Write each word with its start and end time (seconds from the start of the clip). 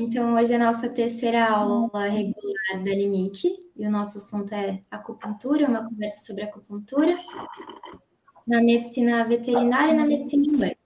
Então, 0.00 0.36
hoje 0.36 0.52
é 0.52 0.56
a 0.56 0.60
nossa 0.60 0.88
terceira 0.88 1.44
aula 1.44 2.04
regular 2.04 2.84
da 2.84 2.90
LIMIC 2.92 3.48
e 3.76 3.84
o 3.84 3.90
nosso 3.90 4.18
assunto 4.18 4.52
é 4.54 4.80
acupuntura, 4.88 5.66
uma 5.66 5.84
conversa 5.88 6.24
sobre 6.24 6.44
acupuntura 6.44 7.18
na 8.46 8.62
medicina 8.62 9.24
veterinária 9.24 9.92
e 9.92 9.96
na 9.96 10.06
medicina 10.06 10.52
humana. 10.52 10.76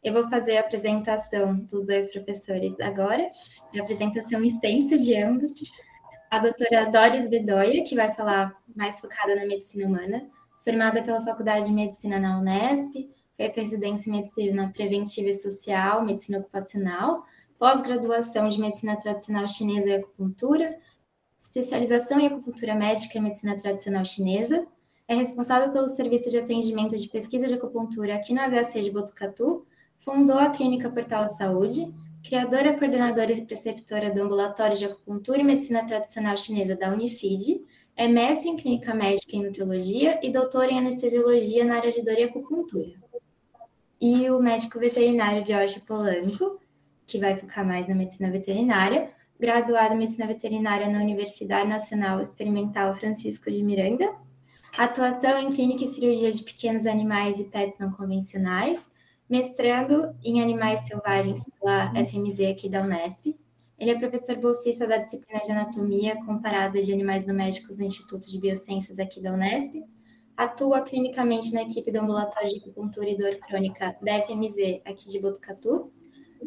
Eu 0.00 0.12
vou 0.12 0.30
fazer 0.30 0.58
a 0.58 0.60
apresentação 0.60 1.56
dos 1.56 1.86
dois 1.86 2.12
professores 2.12 2.78
agora, 2.78 3.28
a 3.74 3.80
apresentação 3.80 4.44
extensa 4.44 4.96
de 4.96 5.16
ambos. 5.16 5.50
A 6.30 6.38
doutora 6.38 6.88
Doris 6.88 7.28
Bedoya, 7.28 7.82
que 7.82 7.96
vai 7.96 8.14
falar 8.14 8.56
mais 8.76 9.00
focada 9.00 9.34
na 9.34 9.44
medicina 9.44 9.88
humana, 9.88 10.30
formada 10.64 11.02
pela 11.02 11.20
Faculdade 11.24 11.66
de 11.66 11.72
Medicina 11.72 12.20
na 12.20 12.38
Unesp, 12.38 13.10
fez 13.36 13.56
residência 13.56 14.08
em 14.08 14.12
Medicina 14.18 14.72
Preventiva 14.72 15.30
e 15.30 15.34
Social, 15.34 16.04
Medicina 16.04 16.38
Ocupacional, 16.38 17.24
pós-graduação 17.62 18.48
de 18.48 18.58
Medicina 18.58 18.96
Tradicional 18.96 19.46
Chinesa 19.46 19.88
e 19.88 19.94
Acupuntura, 19.94 20.76
especialização 21.40 22.18
em 22.18 22.26
Acupuntura 22.26 22.74
Médica 22.74 23.16
e 23.16 23.20
Medicina 23.20 23.56
Tradicional 23.56 24.04
Chinesa, 24.04 24.66
é 25.06 25.14
responsável 25.14 25.70
pelo 25.70 25.86
serviço 25.86 26.28
de 26.28 26.38
atendimento 26.38 26.98
de 26.98 27.08
pesquisa 27.08 27.46
de 27.46 27.54
acupuntura 27.54 28.16
aqui 28.16 28.34
no 28.34 28.40
HC 28.40 28.80
de 28.80 28.90
Botucatu, 28.90 29.64
fundou 29.96 30.40
a 30.40 30.50
Clínica 30.50 30.90
Portal 30.90 31.28
Saúde, 31.28 31.94
criadora, 32.24 32.76
coordenadora 32.76 33.30
e 33.30 33.46
preceptora 33.46 34.12
do 34.12 34.22
Ambulatório 34.22 34.76
de 34.76 34.86
Acupuntura 34.86 35.38
e 35.38 35.44
Medicina 35.44 35.86
Tradicional 35.86 36.36
Chinesa 36.36 36.74
da 36.74 36.90
Unicid, 36.90 37.64
é 37.94 38.08
mestre 38.08 38.48
em 38.48 38.56
Clínica 38.56 38.92
Médica 38.92 39.36
e 39.36 39.40
Nutrologia 39.40 40.18
e 40.20 40.32
doutora 40.32 40.72
em 40.72 40.80
Anestesiologia 40.80 41.64
na 41.64 41.76
área 41.76 41.92
de 41.92 42.02
dor 42.02 42.18
e 42.18 42.24
acupuntura. 42.24 42.90
E 44.00 44.28
o 44.30 44.40
médico 44.40 44.80
veterinário 44.80 45.46
Jorge 45.46 45.78
Polanco, 45.78 46.60
que 47.12 47.18
vai 47.18 47.36
focar 47.36 47.64
mais 47.64 47.86
na 47.86 47.94
medicina 47.94 48.30
veterinária, 48.30 49.10
graduado 49.38 49.92
em 49.92 49.98
medicina 49.98 50.26
veterinária 50.26 50.88
na 50.88 50.98
Universidade 50.98 51.68
Nacional 51.68 52.22
Experimental 52.22 52.96
Francisco 52.96 53.50
de 53.50 53.62
Miranda, 53.62 54.10
atuação 54.78 55.38
em 55.38 55.52
clínica 55.52 55.84
e 55.84 55.88
cirurgia 55.88 56.32
de 56.32 56.42
pequenos 56.42 56.86
animais 56.86 57.38
e 57.38 57.44
pets 57.44 57.78
não 57.78 57.92
convencionais, 57.92 58.90
mestrando 59.28 60.16
em 60.24 60.40
animais 60.40 60.80
selvagens 60.80 61.44
pela 61.60 61.90
FMZ 61.90 62.40
aqui 62.50 62.66
da 62.70 62.82
Unesp. 62.82 63.36
Ele 63.78 63.90
é 63.90 63.98
professor 63.98 64.36
bolsista 64.36 64.86
da 64.86 64.96
disciplina 64.96 65.42
de 65.42 65.52
anatomia 65.52 66.16
comparada 66.24 66.80
de 66.80 66.94
animais 66.94 67.26
domésticos 67.26 67.76
no 67.76 67.84
Instituto 67.84 68.26
de 68.30 68.40
Biociências 68.40 68.98
aqui 68.98 69.20
da 69.20 69.34
Unesp. 69.34 69.84
Atua 70.34 70.80
clinicamente 70.80 71.52
na 71.52 71.62
equipe 71.62 71.92
do 71.92 72.00
ambulatório 72.00 72.48
de 72.48 72.56
acupuntura 72.56 73.10
e 73.10 73.18
dor 73.18 73.36
crônica 73.36 73.94
da 74.00 74.22
FMZ 74.22 74.80
aqui 74.86 75.10
de 75.10 75.20
Botucatu 75.20 75.92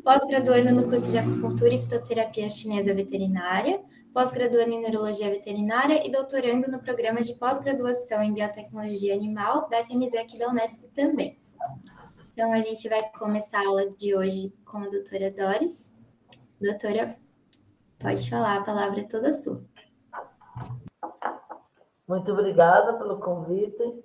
pós-graduando 0.03 0.71
no 0.71 0.89
curso 0.89 1.11
de 1.11 1.17
acupuntura 1.17 1.73
e 1.73 1.81
fitoterapia 1.81 2.49
chinesa 2.49 2.93
veterinária, 2.93 3.81
pós-graduando 4.13 4.71
em 4.71 4.81
neurologia 4.81 5.29
veterinária 5.29 6.05
e 6.05 6.11
doutorando 6.11 6.71
no 6.71 6.79
programa 6.79 7.21
de 7.21 7.33
pós-graduação 7.35 8.23
em 8.23 8.33
biotecnologia 8.33 9.13
animal 9.13 9.67
da 9.69 9.83
FMZ 9.83 10.15
aqui 10.15 10.37
da 10.39 10.49
Unesp 10.49 10.83
também. 10.93 11.39
Então, 12.33 12.51
a 12.51 12.59
gente 12.59 12.87
vai 12.89 13.01
começar 13.11 13.59
a 13.59 13.67
aula 13.67 13.89
de 13.91 14.15
hoje 14.15 14.53
com 14.65 14.77
a 14.77 14.89
doutora 14.89 15.31
Doris. 15.31 15.93
Doutora, 16.59 17.17
pode 17.99 18.29
falar, 18.29 18.57
a 18.57 18.63
palavra 18.63 19.01
é 19.01 19.03
toda 19.03 19.33
sua. 19.33 19.63
Muito 22.07 22.31
obrigada 22.31 22.93
pelo 22.97 23.19
convite. 23.19 24.03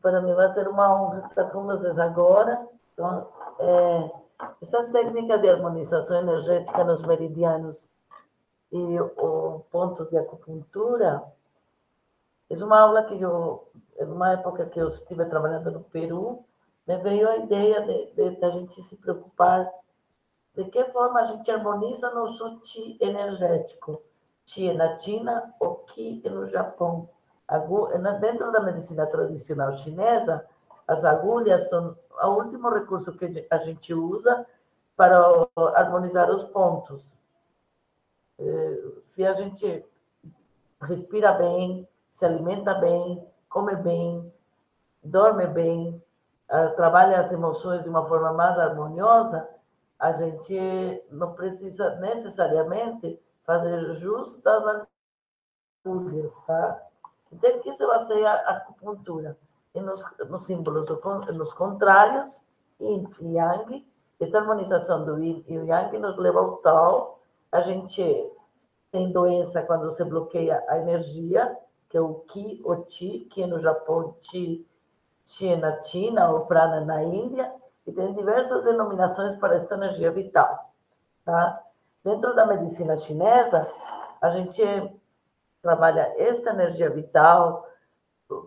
Para 0.00 0.22
mim 0.22 0.34
vai 0.34 0.48
ser 0.50 0.68
uma 0.68 0.94
honra 0.94 1.26
estar 1.26 1.44
com 1.50 1.64
vocês 1.64 1.98
agora. 1.98 2.66
Então, 2.92 3.28
é, 3.58 4.19
estas 4.60 4.88
técnicas 4.88 5.40
de 5.40 5.48
harmonização 5.48 6.18
energética 6.18 6.84
nos 6.84 7.02
meridianos 7.02 7.90
e 8.72 9.00
o 9.00 9.64
pontos 9.70 10.10
de 10.10 10.18
acupuntura 10.18 11.22
é 12.50 12.64
uma 12.64 12.80
aula 12.80 13.04
que 13.04 13.20
eu, 13.20 13.68
uma 14.00 14.32
época 14.32 14.66
que 14.66 14.80
eu 14.80 14.88
estive 14.88 15.24
trabalhando 15.26 15.70
no 15.70 15.80
Peru, 15.84 16.44
me 16.86 16.96
veio 16.98 17.28
a 17.28 17.36
ideia 17.36 17.80
de, 17.82 18.44
a 18.44 18.50
gente 18.50 18.82
se 18.82 18.96
preocupar 18.96 19.70
de 20.56 20.64
que 20.64 20.84
forma 20.86 21.20
a 21.20 21.24
gente 21.24 21.48
harmoniza 21.50 22.12
nosso 22.12 22.60
chi 22.62 22.98
energético. 23.00 24.02
Chi 24.44 24.72
na 24.74 24.98
China, 24.98 25.54
o 25.60 25.76
Qi 25.86 26.22
no 26.28 26.48
Japão. 26.48 27.08
Dentro 28.20 28.50
da 28.50 28.60
medicina 28.60 29.06
tradicional 29.06 29.72
chinesa, 29.74 30.44
as 30.90 31.04
agulhas 31.04 31.68
são 31.68 31.96
o 32.20 32.28
último 32.30 32.68
recurso 32.68 33.12
que 33.12 33.46
a 33.48 33.58
gente 33.58 33.94
usa 33.94 34.44
para 34.96 35.16
harmonizar 35.76 36.28
os 36.28 36.42
pontos. 36.42 37.22
É, 38.36 38.82
se 39.00 39.24
a 39.24 39.32
gente 39.34 39.86
respira 40.82 41.30
bem, 41.34 41.88
se 42.08 42.26
alimenta 42.26 42.74
bem, 42.74 43.24
come 43.48 43.76
bem, 43.76 44.34
dorme 45.00 45.46
bem, 45.46 46.02
trabalha 46.74 47.20
as 47.20 47.30
emoções 47.30 47.84
de 47.84 47.88
uma 47.88 48.02
forma 48.02 48.32
mais 48.32 48.58
harmoniosa, 48.58 49.48
a 49.96 50.10
gente 50.10 51.04
não 51.08 51.34
precisa 51.34 51.94
necessariamente 52.00 53.22
fazer 53.42 53.94
jus 53.94 54.38
das 54.38 54.88
agulhas, 55.86 56.34
tá? 56.46 56.82
Então, 57.30 57.60
que 57.60 57.72
se 57.72 57.86
baseia 57.86 58.28
a 58.32 58.56
acupuntura? 58.56 59.38
E 59.74 59.80
nos, 59.80 60.04
símbolos, 60.44 60.88
nos 60.88 61.52
contrários, 61.52 62.42
yin 62.80 63.08
e 63.20 63.34
yang. 63.34 63.86
Esta 64.18 64.38
harmonização 64.38 65.04
do 65.04 65.18
yin 65.18 65.44
e 65.48 65.54
yang 65.54 65.98
nos 65.98 66.16
leva 66.18 66.40
ao 66.40 66.56
tal. 66.58 67.20
A 67.52 67.60
gente 67.60 68.02
tem 68.90 69.12
doença 69.12 69.62
quando 69.62 69.90
se 69.90 70.04
bloqueia 70.04 70.64
a 70.68 70.78
energia, 70.78 71.56
que 71.88 71.96
é 71.96 72.00
o 72.00 72.20
Ki, 72.20 72.62
o 72.64 72.84
Chi, 72.88 73.26
que 73.30 73.46
no 73.46 73.60
Japão, 73.60 74.16
Chi 74.20 74.66
na 75.56 75.82
China, 75.82 76.30
ou 76.30 76.46
Prana 76.46 76.84
na 76.84 77.02
Índia, 77.04 77.52
e 77.86 77.92
tem 77.92 78.12
diversas 78.14 78.64
denominações 78.64 79.34
para 79.36 79.54
esta 79.54 79.74
energia 79.74 80.10
vital. 80.10 80.72
Tá? 81.24 81.62
Dentro 82.04 82.34
da 82.34 82.46
medicina 82.46 82.96
chinesa, 82.96 83.68
a 84.20 84.30
gente 84.30 84.62
trabalha 85.62 86.14
esta 86.18 86.50
energia 86.50 86.90
vital, 86.90 87.66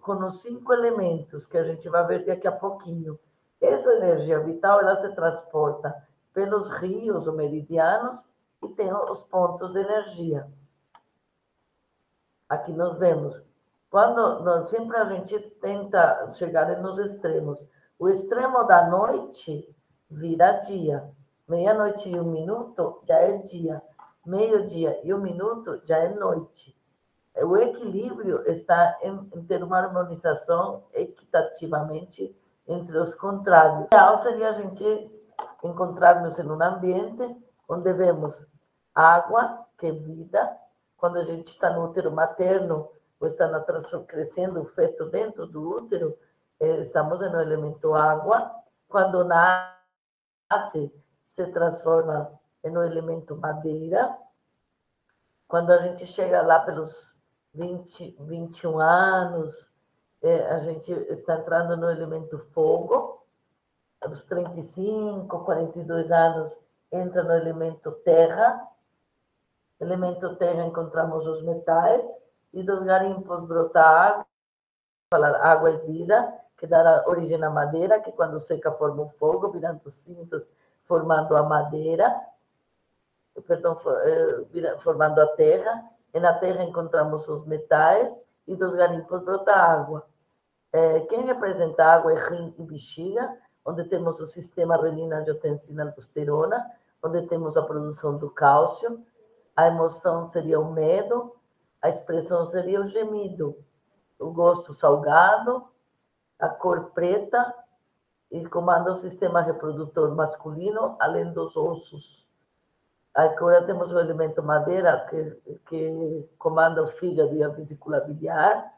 com 0.01 0.25
os 0.25 0.41
cinco 0.41 0.71
elementos 0.73 1.45
que 1.45 1.57
a 1.57 1.63
gente 1.63 1.89
vai 1.89 2.05
ver 2.05 2.25
daqui 2.25 2.47
a 2.47 2.51
pouquinho. 2.51 3.19
Essa 3.59 3.93
energia 3.93 4.39
vital 4.39 4.79
ela 4.79 4.95
se 4.95 5.09
transporta 5.13 5.93
pelos 6.33 6.69
rios 6.69 7.27
ou 7.27 7.33
meridianos 7.33 8.29
e 8.61 8.69
tem 8.69 8.93
os 8.93 9.21
pontos 9.23 9.73
de 9.73 9.79
energia. 9.79 10.47
Aqui 12.47 12.71
nós 12.71 12.97
vemos. 12.97 13.43
Quando 13.89 14.43
nós, 14.43 14.69
sempre 14.69 14.97
a 14.97 15.05
gente 15.05 15.39
tenta 15.61 16.31
chegar 16.33 16.81
nos 16.81 16.97
extremos. 16.97 17.67
O 17.99 18.09
extremo 18.09 18.63
da 18.63 18.89
noite 18.89 19.75
vira 20.09 20.53
dia. 20.53 21.11
Meia-noite 21.47 22.09
e 22.09 22.19
um 22.19 22.31
minuto 22.31 23.01
já 23.03 23.17
é 23.17 23.37
dia. 23.37 23.81
Meio-dia 24.25 24.99
e 25.03 25.13
um 25.13 25.19
minuto 25.19 25.81
já 25.83 25.97
é 25.97 26.09
noite 26.09 26.75
o 27.37 27.57
equilíbrio 27.57 28.43
está 28.49 28.97
em, 29.01 29.29
em 29.33 29.43
ter 29.45 29.63
uma 29.63 29.79
harmonização 29.79 30.83
equitativamente 30.93 32.35
entre 32.67 32.97
os 32.97 33.15
contrários. 33.15 33.81
O 33.81 33.85
ideal 33.85 34.17
seria 34.17 34.49
a 34.49 34.51
gente 34.53 35.11
encontrar-nos 35.63 36.37
em 36.39 36.47
um 36.47 36.61
ambiente 36.61 37.35
onde 37.67 37.91
vemos 37.93 38.47
água, 38.93 39.65
que 39.77 39.87
é 39.87 39.91
vida, 39.91 40.57
quando 40.97 41.17
a 41.17 41.23
gente 41.23 41.47
está 41.47 41.69
no 41.71 41.85
útero 41.85 42.11
materno, 42.11 42.89
ou 43.19 43.27
está 43.27 43.47
na, 43.47 43.61
crescendo 44.07 44.61
o 44.61 44.65
feto 44.65 45.05
dentro 45.09 45.47
do 45.47 45.77
útero, 45.77 46.17
eh, 46.59 46.81
estamos 46.81 47.19
no 47.19 47.41
elemento 47.41 47.93
água. 47.95 48.51
Quando 48.87 49.23
nasce, 49.23 50.93
se 51.23 51.47
transforma 51.47 52.31
no 52.63 52.83
elemento 52.83 53.35
madeira. 53.35 54.17
Quando 55.47 55.71
a 55.71 55.77
gente 55.79 56.05
chega 56.05 56.41
lá 56.41 56.59
pelos 56.59 57.12
20, 57.53 58.17
21 58.19 58.79
anos, 58.79 59.71
é, 60.21 60.47
a 60.47 60.57
gente 60.59 60.91
está 60.91 61.35
entrando 61.35 61.77
no 61.77 61.89
elemento 61.89 62.39
fogo, 62.53 63.23
aos 64.01 64.25
35, 64.25 65.43
42 65.43 66.11
anos, 66.11 66.59
entra 66.91 67.23
no 67.23 67.33
elemento 67.33 67.91
terra. 68.03 68.67
Elemento 69.79 70.35
terra 70.35 70.65
encontramos 70.65 71.25
os 71.25 71.43
metais, 71.43 72.23
e 72.53 72.61
dos 72.63 72.83
garimpos 72.83 73.45
brota 73.45 73.81
água, 73.81 74.25
falar 75.11 75.35
água 75.35 75.71
e 75.71 75.77
vida, 75.79 76.39
que 76.57 76.67
dá 76.67 77.03
origem 77.07 77.43
à 77.43 77.49
madeira, 77.49 77.99
que 77.99 78.11
quando 78.11 78.39
seca 78.39 78.71
forma 78.71 79.03
o 79.03 79.09
fogo, 79.09 79.49
virando 79.49 79.89
cinzas, 79.89 80.45
formando 80.83 81.35
a 81.35 81.43
madeira, 81.43 82.15
perdão, 83.47 83.75
é, 84.03 84.77
formando 84.79 85.19
a 85.19 85.27
terra, 85.35 85.92
e 86.13 86.19
na 86.19 86.33
terra 86.33 86.63
encontramos 86.63 87.27
os 87.27 87.45
metais 87.45 88.25
e 88.47 88.55
dos 88.55 88.73
garimpos 88.73 89.23
brota 89.23 89.53
água. 89.53 90.05
É, 90.71 91.01
quem 91.01 91.25
representa 91.25 91.83
água 91.85 92.13
é 92.13 92.29
rim 92.29 92.53
e 92.57 92.63
bexiga, 92.63 93.37
onde 93.65 93.83
temos 93.85 94.19
o 94.19 94.25
sistema 94.25 94.77
renina-angiotensina-aldosterona, 94.77 96.65
onde 97.01 97.21
temos 97.27 97.55
a 97.57 97.61
produção 97.61 98.17
do 98.17 98.29
cálcio, 98.29 99.03
a 99.55 99.67
emoção 99.67 100.25
seria 100.25 100.59
o 100.59 100.73
medo, 100.73 101.35
a 101.81 101.89
expressão 101.89 102.45
seria 102.45 102.81
o 102.81 102.87
gemido, 102.87 103.55
o 104.19 104.31
gosto 104.31 104.73
salgado, 104.73 105.67
a 106.39 106.49
cor 106.49 106.91
preta, 106.91 107.53
e 108.31 108.43
comanda 108.47 108.91
o 108.91 108.95
sistema 108.95 109.41
reprodutor 109.41 110.15
masculino, 110.15 110.95
além 110.99 111.31
dos 111.31 111.55
ossos. 111.55 112.22
Agora 113.13 113.63
temos 113.63 113.91
o 113.91 113.99
elemento 113.99 114.41
madeira, 114.41 115.05
que, 115.09 115.59
que 115.67 116.29
comanda 116.37 116.81
o 116.81 116.87
fígado 116.87 117.35
e 117.35 117.43
a 117.43 117.47
vesícula 117.47 117.99
biliar, 117.99 118.73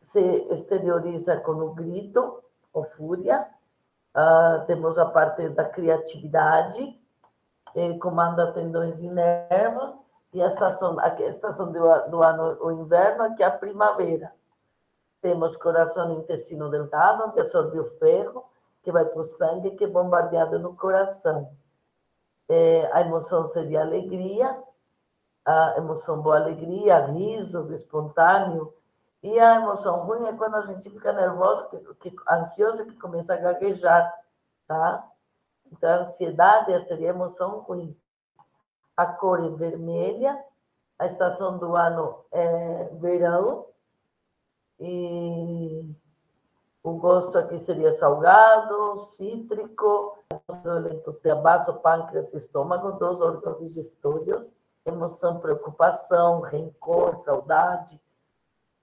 se 0.00 0.20
exterioriza 0.50 1.38
com 1.38 1.52
o 1.52 1.72
grito, 1.72 2.42
ou 2.72 2.84
fúria. 2.84 3.46
Uh, 4.14 4.66
temos 4.66 4.98
a 4.98 5.06
parte 5.06 5.48
da 5.50 5.64
criatividade, 5.64 7.00
eh, 7.74 7.98
comanda 7.98 8.52
tendões 8.52 9.00
e 9.00 9.08
nervos, 9.08 9.98
e 10.34 10.42
a 10.42 10.46
estação, 10.46 10.98
a 10.98 11.08
estação 11.22 11.72
do, 11.72 12.10
do 12.10 12.22
ano, 12.22 12.58
o 12.60 12.72
inverno, 12.72 13.34
que 13.34 13.42
é 13.42 13.46
a 13.46 13.50
primavera. 13.50 14.32
Temos 15.22 15.56
coração 15.56 16.12
e 16.12 16.18
intestino 16.18 16.70
delgado, 16.70 17.32
que 17.32 17.40
absorve 17.40 17.78
o 17.78 17.84
ferro, 17.84 18.44
que 18.82 18.92
vai 18.92 19.04
para 19.04 19.20
o 19.20 19.24
sangue, 19.24 19.70
que 19.72 19.84
é 19.84 19.86
bombardeado 19.86 20.58
no 20.58 20.74
coração. 20.74 21.50
É, 22.48 22.90
a 22.92 23.00
emoção 23.00 23.46
seria 23.48 23.82
alegria, 23.82 24.62
a 25.44 25.74
emoção 25.78 26.20
boa 26.20 26.36
alegria, 26.36 27.06
riso 27.06 27.72
espontâneo, 27.72 28.74
e 29.22 29.38
a 29.38 29.56
emoção 29.56 30.04
ruim 30.04 30.26
é 30.26 30.32
quando 30.32 30.56
a 30.56 30.62
gente 30.62 30.90
fica 30.90 31.12
nervoso, 31.12 31.68
que, 31.68 32.10
que, 32.10 32.16
ansioso, 32.28 32.84
que 32.84 32.96
começa 32.98 33.34
a 33.34 33.36
gaguejar, 33.36 34.12
tá? 34.66 35.08
Então, 35.70 35.90
a 35.90 35.98
ansiedade 35.98 36.86
seria 36.86 37.10
a 37.10 37.14
emoção 37.14 37.60
ruim. 37.60 37.96
A 38.96 39.06
cor 39.06 39.44
é 39.44 39.48
vermelha, 39.48 40.44
a 40.98 41.06
estação 41.06 41.56
do 41.56 41.76
ano 41.76 42.24
é 42.30 42.90
verão, 42.94 43.66
e 44.78 45.94
o 46.82 46.94
gosto 46.94 47.38
aqui 47.38 47.56
seria 47.58 47.92
salgado, 47.92 48.96
cítrico, 48.98 50.18
baço, 51.40 51.74
pâncreas, 51.74 52.34
estômago, 52.34 52.92
dos 52.92 53.20
órgãos 53.20 53.58
digestórios, 53.58 54.52
emoção, 54.84 55.38
preocupação, 55.38 56.40
rancor, 56.40 57.22
saudade, 57.22 58.00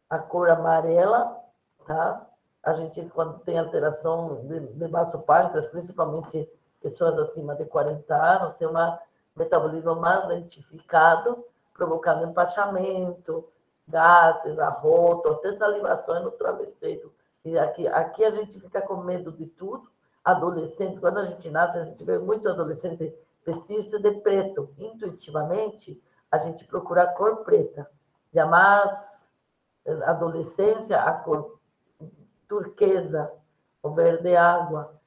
a 0.10 0.18
cor 0.18 0.50
amarela, 0.50 1.38
tá? 1.86 2.26
A 2.64 2.74
gente, 2.74 3.02
quando 3.10 3.40
tem 3.40 3.60
alteração 3.60 4.46
de, 4.46 4.60
de 4.60 4.88
baço 4.88 5.20
pâncreas, 5.20 5.68
principalmente 5.68 6.50
pessoas 6.82 7.18
acima 7.18 7.54
de 7.56 7.66
40 7.66 8.16
anos, 8.16 8.54
tem 8.54 8.68
um 8.68 8.98
metabolismo 9.36 9.96
mais 9.96 10.26
lentificado, 10.28 11.44
provocando 11.74 12.26
empachamento, 12.26 13.46
gases, 13.86 14.58
arroto, 14.58 15.32
até 15.32 15.52
salivação 15.52 16.24
no 16.24 16.32
travesseiro 16.32 17.14
e 17.44 17.58
aqui, 17.58 17.88
aqui 17.88 18.24
a 18.24 18.32
gente 18.32 18.60
fica 18.60 18.82
com 18.82 18.98
medo 18.98 19.32
de 19.32 19.48
tudo. 19.48 19.90
Adolescente, 20.24 21.00
quando 21.00 21.20
a 21.20 21.24
gente 21.24 21.50
nasce, 21.50 21.80
a 21.80 21.86
gente 21.86 22.04
vê 22.04 22.20
muito 22.20 22.48
adolescente 22.50 23.16
vestir-se 23.46 23.98
de 24.00 24.12
preto. 24.20 24.74
Intuitivamente, 24.78 26.02
a 26.30 26.38
gente 26.38 26.66
procura 26.66 27.04
a 27.04 27.08
cor 27.08 27.38
preta. 27.38 27.90
Jamais 28.34 29.34
adolescência, 30.06 31.02
a 31.02 31.14
cor 31.14 31.60
turquesa, 32.48 33.32
o 33.82 33.92
verde 33.92 34.36
água. 34.36 35.00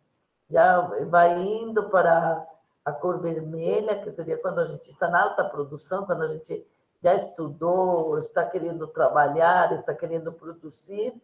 Já 0.51 0.81
vai 1.07 1.39
indo 1.41 1.89
para 1.91 2.47
a 2.85 2.93
cor 2.93 3.21
vermelha, 3.21 4.01
que 4.03 4.11
seria 4.11 4.39
quando 4.39 4.61
a 4.61 4.67
gente 4.67 4.89
está 4.89 5.09
na 5.09 5.23
alta 5.23 5.45
produção, 5.45 6.05
quando 6.07 6.23
a 6.23 6.29
gente 6.29 6.67
já 7.03 7.15
estudou, 7.15 8.19
está 8.19 8.45
querendo 8.45 8.87
trabalhar, 8.89 9.73
está 9.73 9.95
querendo 9.95 10.33
produzir 10.33 11.15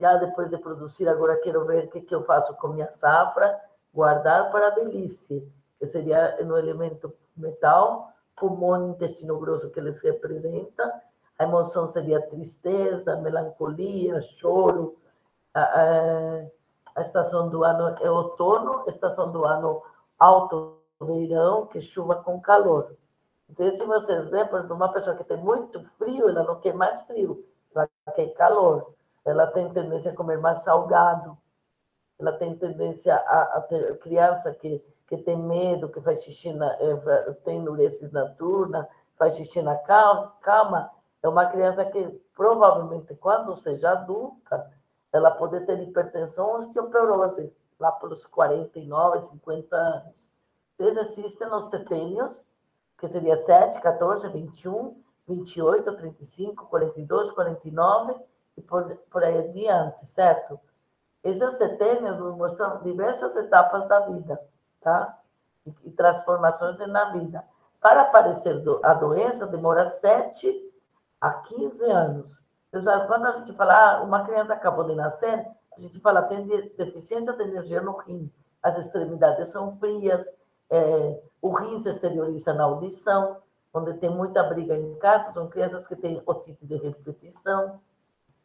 já 0.00 0.16
depois 0.16 0.48
de 0.48 0.56
produzir, 0.56 1.06
agora 1.08 1.36
quero 1.36 1.66
ver 1.66 1.84
o 1.84 1.88
que, 1.88 2.00
que 2.00 2.14
eu 2.14 2.24
faço 2.24 2.56
com 2.56 2.68
minha 2.68 2.90
safra, 2.90 3.60
guardar 3.92 4.50
para 4.50 4.68
a 4.68 4.70
velhice, 4.70 5.46
que 5.78 5.86
seria 5.86 6.42
no 6.42 6.56
elemento 6.56 7.12
metal, 7.36 8.10
pulmão 8.34 8.88
intestino 8.88 9.38
grosso 9.38 9.70
que 9.70 9.78
eles 9.78 10.00
representam, 10.00 10.90
a 11.38 11.44
emoção 11.44 11.86
seria 11.86 12.26
tristeza, 12.28 13.16
melancolia, 13.16 14.20
choro, 14.22 14.96
a, 15.52 15.60
a, 15.60 16.46
a 16.96 17.00
estação 17.00 17.50
do 17.50 17.62
ano 17.62 17.94
é 18.00 18.10
outono, 18.10 18.84
a 18.86 18.88
estação 18.88 19.30
do 19.30 19.44
ano 19.44 19.82
alto 20.18 20.78
verão, 21.00 21.66
que 21.66 21.80
chuva 21.80 22.16
com 22.16 22.40
calor. 22.40 22.94
Então, 23.48 23.70
se 23.70 23.84
vocês 23.84 24.28
veem, 24.30 24.46
por 24.46 24.58
exemplo, 24.58 24.76
uma 24.76 24.92
pessoa 24.92 25.16
que 25.16 25.24
tem 25.24 25.36
muito 25.36 25.82
frio, 25.96 26.28
ela 26.28 26.44
não 26.44 26.60
quer 26.60 26.72
mais 26.72 27.02
frio, 27.02 27.44
ela 27.74 27.88
quer 28.14 28.28
calor 28.34 28.94
ela 29.24 29.46
tem 29.46 29.68
tendência 29.72 30.12
a 30.12 30.16
comer 30.16 30.38
mais 30.38 30.58
salgado, 30.58 31.36
ela 32.18 32.32
tem 32.32 32.56
tendência 32.56 33.14
a, 33.14 33.42
a 33.56 33.60
ter 33.62 33.98
criança 33.98 34.52
que, 34.54 34.82
que 35.06 35.16
tem 35.18 35.36
medo, 35.36 35.88
que 35.88 36.00
faz 36.00 36.22
xixi, 36.22 36.52
na, 36.52 36.72
é, 36.74 37.32
tem 37.44 37.58
enuresis 37.58 38.12
na 38.12 38.28
turna, 38.30 38.88
faz 39.16 39.36
xixi 39.36 39.62
na 39.62 39.76
cama, 39.76 40.90
é 41.22 41.28
uma 41.28 41.46
criança 41.46 41.84
que 41.84 42.08
provavelmente, 42.34 43.14
quando 43.16 43.54
seja 43.54 43.90
adulta, 43.90 44.70
ela 45.12 45.30
pode 45.30 45.60
ter 45.66 45.80
hipertensão 45.80 46.48
ou 46.48 46.56
osteoporose, 46.56 47.52
lá 47.78 47.92
pelos 47.92 48.26
49, 48.26 49.20
50 49.20 49.76
anos. 49.76 50.30
Eles 50.78 50.96
existem 50.96 51.52
os 51.52 51.68
setênios, 51.68 52.44
que 52.98 53.08
seria 53.08 53.36
7, 53.36 53.80
14, 53.80 54.28
21, 54.28 55.02
28, 55.26 55.96
35, 55.96 56.66
42, 56.66 57.30
49, 57.30 58.14
e 58.60 58.62
por, 58.62 58.96
por 59.10 59.24
aí 59.24 59.38
adiante, 59.38 60.06
certo? 60.06 60.60
Esses 61.24 61.54
setênios 61.54 62.18
nos 62.18 62.36
mostram 62.36 62.82
diversas 62.82 63.34
etapas 63.36 63.88
da 63.88 64.00
vida, 64.00 64.40
tá? 64.80 65.18
E, 65.66 65.74
e 65.84 65.90
transformações 65.90 66.78
na 66.80 67.12
vida. 67.12 67.42
Para 67.80 68.02
aparecer 68.02 68.60
do, 68.60 68.80
a 68.84 68.94
doença, 68.94 69.46
demora 69.46 69.88
7 69.88 70.72
a 71.20 71.30
15 71.30 71.84
anos. 71.90 72.46
Quando 73.06 73.26
a 73.26 73.32
gente 73.32 73.52
fala, 73.54 73.74
ah, 73.74 74.02
uma 74.02 74.24
criança 74.24 74.54
acabou 74.54 74.84
de 74.84 74.94
nascer, 74.94 75.46
a 75.76 75.80
gente 75.80 75.98
fala, 76.00 76.22
tem 76.22 76.46
deficiência 76.76 77.32
de 77.32 77.42
energia 77.42 77.80
no 77.80 77.96
rim, 77.96 78.30
as 78.62 78.78
extremidades 78.78 79.48
são 79.48 79.72
frias, 79.78 80.30
é, 80.68 81.20
o 81.42 81.50
rim 81.50 81.76
se 81.78 81.88
exterioriza 81.88 82.54
na 82.54 82.64
audição, 82.64 83.38
onde 83.72 83.94
tem 83.94 84.10
muita 84.10 84.42
briga 84.44 84.76
em 84.76 84.94
casa, 84.96 85.32
são 85.32 85.48
crianças 85.48 85.86
que 85.86 85.96
têm 85.96 86.22
otite 86.26 86.64
de 86.64 86.76
repetição, 86.76 87.80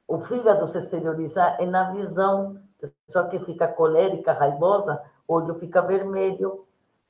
o 0.08 0.20
fígado 0.20 0.68
se 0.68 0.78
exterioriza 0.78 1.44
é 1.60 1.66
na 1.66 1.92
visão, 1.92 2.62
pessoa 2.80 3.28
que 3.28 3.40
fica 3.40 3.68
colérica, 3.68 4.34
raivosa, 4.34 5.02
olho 5.28 5.56
fica 5.56 5.82
vermelho, 5.82 6.68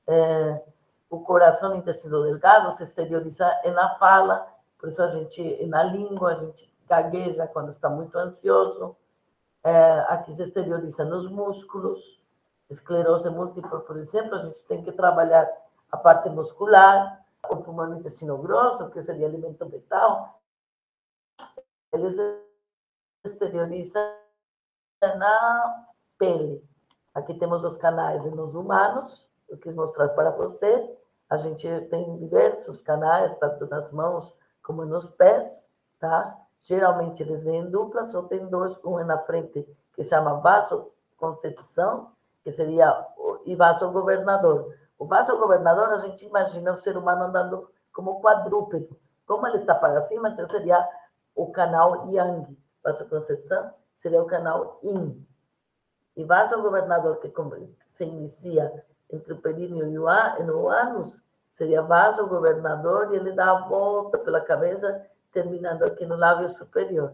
é, 0.07 0.61
o 1.09 1.19
coração 1.19 1.69
no 1.69 1.75
intestino 1.77 2.23
delgado 2.23 2.71
se 2.71 2.83
exterioriza 2.83 3.45
é 3.63 3.71
na 3.71 3.95
fala, 3.95 4.47
por 4.77 4.89
isso 4.89 5.01
a 5.01 5.07
gente, 5.07 5.65
na 5.65 5.83
língua, 5.83 6.31
a 6.31 6.35
gente 6.35 6.73
gagueja 6.87 7.47
quando 7.47 7.69
está 7.69 7.89
muito 7.89 8.17
ansioso, 8.17 8.95
é, 9.63 9.99
aqui 10.09 10.31
se 10.31 10.43
exterioriza 10.43 11.03
nos 11.03 11.29
músculos, 11.29 12.21
esclerose 12.69 13.29
múltipla, 13.29 13.79
por 13.81 13.97
exemplo, 13.97 14.35
a 14.35 14.39
gente 14.39 14.63
tem 14.65 14.83
que 14.83 14.91
trabalhar 14.91 15.49
a 15.91 15.97
parte 15.97 16.29
muscular, 16.29 17.25
o 17.49 17.57
pulmão 17.57 17.87
no 17.87 17.97
intestino 17.97 18.37
grosso, 18.37 18.89
que 18.89 19.01
seria 19.01 19.27
alimento 19.27 19.65
vital, 19.67 20.39
eles 21.91 22.17
exterioriza 23.25 23.99
na 25.01 25.85
pele. 26.17 26.63
Aqui 27.13 27.33
temos 27.35 27.63
os 27.63 27.77
canais 27.77 28.25
nos 28.25 28.55
humanos, 28.55 29.29
eu 29.49 29.57
quis 29.57 29.73
mostrar 29.73 30.09
para 30.09 30.31
vocês. 30.31 30.91
A 31.29 31.37
gente 31.37 31.67
tem 31.89 32.17
diversos 32.17 32.81
canais, 32.81 33.33
tanto 33.35 33.67
nas 33.67 33.91
mãos 33.91 34.35
como 34.61 34.85
nos 34.85 35.09
pés, 35.09 35.69
tá? 35.99 36.37
Geralmente 36.63 37.23
eles 37.23 37.43
vêm 37.43 37.61
em 37.61 37.69
dupla, 37.69 38.05
só 38.05 38.23
tem 38.23 38.45
dois, 38.47 38.77
um 38.83 38.99
é 38.99 39.03
na 39.03 39.17
frente, 39.19 39.67
que 39.93 40.03
chama 40.03 40.35
vasoconcepção, 40.35 42.11
que 42.43 42.51
seria 42.51 43.05
e 43.45 43.55
vasogovernador. 43.55 44.73
O 44.97 45.05
vasogovernador, 45.05 45.89
a 45.89 45.97
gente 45.97 46.25
imagina 46.25 46.73
o 46.73 46.77
ser 46.77 46.97
humano 46.97 47.25
andando 47.25 47.69
como 47.93 48.21
quadrúpedo. 48.21 48.97
Como 49.25 49.45
ele 49.47 49.57
está 49.57 49.75
para 49.75 50.01
cima, 50.01 50.29
então 50.29 50.47
seria 50.47 50.87
o 51.35 51.51
canal 51.51 52.11
Yang 52.11 52.57
vasoconcepção 52.85 53.73
seria 53.95 54.21
o 54.21 54.27
canal 54.27 54.79
IN. 54.83 55.25
E 56.15 56.23
vasogovernador, 56.23 57.17
que 57.17 57.33
se 57.89 58.05
inicia 58.05 58.85
entre 59.11 59.33
o 59.33 59.41
períneo 59.41 59.89
e 59.89 59.99
o 59.99 60.69
ânus, 60.69 61.21
seria 61.49 61.81
vasogovernador 61.81 63.11
e 63.11 63.17
ele 63.17 63.33
dá 63.33 63.51
a 63.51 63.67
volta 63.67 64.17
pela 64.19 64.39
cabeça, 64.39 65.05
terminando 65.31 65.83
aqui 65.83 66.05
no 66.05 66.15
lábio 66.15 66.49
superior. 66.49 67.13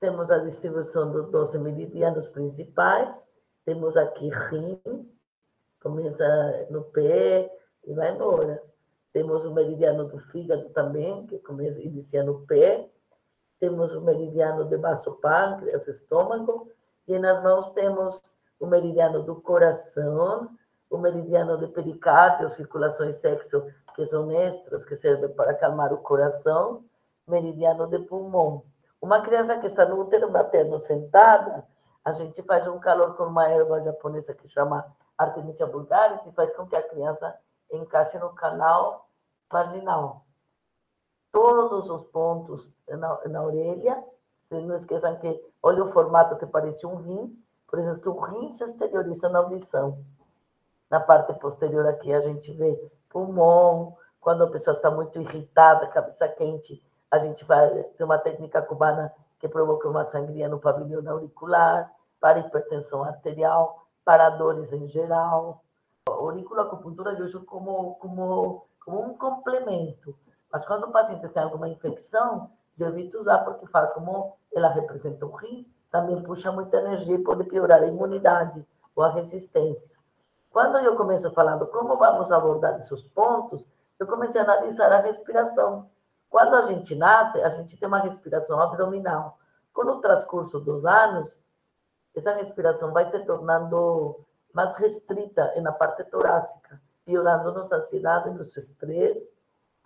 Temos 0.00 0.30
a 0.30 0.38
distribuição 0.38 1.10
dos 1.10 1.28
12 1.28 1.58
meridianos 1.58 2.28
principais, 2.28 3.28
temos 3.64 3.96
aqui 3.96 4.28
rim, 4.28 4.80
começa 5.80 6.66
no 6.70 6.84
pé 6.84 7.52
e 7.84 7.92
vai 7.94 8.12
embora. 8.12 8.62
Temos 9.12 9.44
o 9.44 9.52
meridiano 9.52 10.04
do 10.04 10.18
fígado 10.18 10.68
também, 10.70 11.26
que 11.26 11.38
começa, 11.38 11.80
inicia 11.80 12.22
no 12.22 12.46
pé. 12.46 12.88
Temos 13.60 13.94
o 13.94 14.00
meridiano 14.00 14.64
de 14.64 14.76
baixo 14.76 15.12
pâncreas, 15.12 15.88
estômago. 15.88 16.70
E 17.06 17.18
nas 17.18 17.42
mãos 17.42 17.68
temos 17.70 18.22
o 18.60 18.66
meridiano 18.66 19.22
do 19.22 19.36
coração, 19.36 20.50
o 20.90 20.98
meridiano 20.98 21.58
de 21.58 21.66
pericárdio, 21.68 22.48
circulação 22.50 23.08
e 23.08 23.12
sexo, 23.12 23.64
que 23.94 24.04
são 24.04 24.30
extras, 24.30 24.84
que 24.84 24.94
servem 24.94 25.28
para 25.30 25.52
acalmar 25.52 25.92
o 25.92 25.98
coração, 25.98 26.84
meridiano 27.26 27.86
de 27.86 27.98
pulmão. 28.00 28.64
Uma 29.00 29.20
criança 29.20 29.58
que 29.58 29.66
está 29.66 29.84
no 29.84 30.00
útero 30.00 30.30
materno 30.30 30.78
sentada, 30.78 31.66
a 32.04 32.12
gente 32.12 32.42
faz 32.42 32.66
um 32.66 32.78
calor 32.78 33.16
com 33.16 33.24
uma 33.24 33.48
erva 33.48 33.80
japonesa 33.82 34.34
que 34.34 34.48
chama 34.48 34.84
Artemisia 35.16 35.66
vulgaris 35.66 36.26
e 36.26 36.32
faz 36.32 36.54
com 36.56 36.66
que 36.66 36.76
a 36.76 36.82
criança 36.82 37.34
encaixe 37.70 38.18
no 38.18 38.30
canal 38.34 39.08
vaginal. 39.50 40.24
Todos 41.32 41.90
os 41.90 42.02
pontos 42.04 42.70
na, 42.88 43.20
na 43.28 43.42
orelha, 43.42 44.02
não 44.50 44.76
esqueçam 44.76 45.16
que, 45.16 45.44
olha 45.62 45.84
o 45.84 45.88
formato 45.88 46.36
que 46.36 46.46
parece 46.46 46.86
um 46.86 46.96
rim, 46.96 47.38
por 47.66 47.78
exemplo, 47.78 48.00
que 48.00 48.08
o 48.08 48.18
rim 48.18 48.48
se 48.50 48.64
exterioriza 48.64 49.28
na 49.28 49.40
audição. 49.40 49.98
Na 50.90 51.00
parte 51.00 51.34
posterior 51.34 51.86
aqui 51.86 52.12
a 52.12 52.20
gente 52.22 52.50
vê 52.52 52.90
pulmão, 53.10 53.96
quando 54.20 54.44
a 54.44 54.50
pessoa 54.50 54.74
está 54.74 54.90
muito 54.90 55.20
irritada, 55.20 55.86
cabeça 55.88 56.26
quente, 56.28 56.82
a 57.10 57.18
gente 57.18 57.44
vai 57.44 57.82
ter 57.82 58.04
uma 58.04 58.18
técnica 58.18 58.62
cubana 58.62 59.12
que 59.38 59.48
provoca 59.48 59.88
uma 59.88 60.04
sangria 60.04 60.48
no 60.48 60.58
pavilhão 60.58 61.02
auricular, 61.10 61.92
para 62.20 62.40
hipertensão 62.40 63.04
arterial, 63.04 63.86
para 64.04 64.30
dores 64.30 64.72
em 64.72 64.88
geral. 64.88 65.62
A 66.08 66.12
auriculoacupuntura 66.12 67.12
eu 67.12 67.24
uso 67.24 67.44
como, 67.44 67.94
como, 67.96 68.66
como 68.84 69.02
um 69.02 69.14
complemento, 69.14 70.16
mas 70.52 70.64
quando 70.66 70.84
o 70.84 70.92
paciente 70.92 71.28
tem 71.28 71.42
alguma 71.42 71.68
infecção, 71.68 72.50
eu 72.78 72.88
evito 72.88 73.18
usar 73.18 73.38
porque 73.38 73.66
fala 73.66 73.88
como 73.88 74.36
ela 74.54 74.68
representa 74.68 75.26
o 75.26 75.34
rim, 75.34 75.66
também 75.90 76.22
puxa 76.22 76.52
muita 76.52 76.78
energia 76.78 77.16
e 77.16 77.22
pode 77.22 77.44
piorar 77.44 77.82
a 77.82 77.86
imunidade 77.86 78.66
ou 78.94 79.02
a 79.02 79.10
resistência. 79.10 79.96
Quando 80.50 80.78
eu 80.78 80.96
começo 80.96 81.30
falando 81.32 81.66
como 81.66 81.96
vamos 81.96 82.32
abordar 82.32 82.76
esses 82.76 83.02
pontos, 83.02 83.68
eu 83.98 84.06
comecei 84.06 84.40
a 84.40 84.44
analisar 84.44 84.92
a 84.92 85.00
respiração. 85.00 85.90
Quando 86.30 86.54
a 86.54 86.62
gente 86.62 86.94
nasce, 86.94 87.40
a 87.40 87.48
gente 87.48 87.76
tem 87.76 87.88
uma 87.88 88.00
respiração 88.00 88.60
abdominal. 88.60 89.38
Com 89.72 89.82
o 89.82 90.00
transcurso 90.00 90.60
dos 90.60 90.84
anos, 90.84 91.40
essa 92.14 92.34
respiração 92.34 92.92
vai 92.92 93.04
se 93.06 93.18
tornando 93.20 94.24
mais 94.52 94.74
restrita 94.74 95.52
na 95.60 95.72
parte 95.72 96.04
torácica, 96.04 96.80
piorando 97.04 97.52
nossa 97.52 97.76
ansiedade, 97.76 98.30
nosso 98.30 98.58
estresse. 98.58 99.30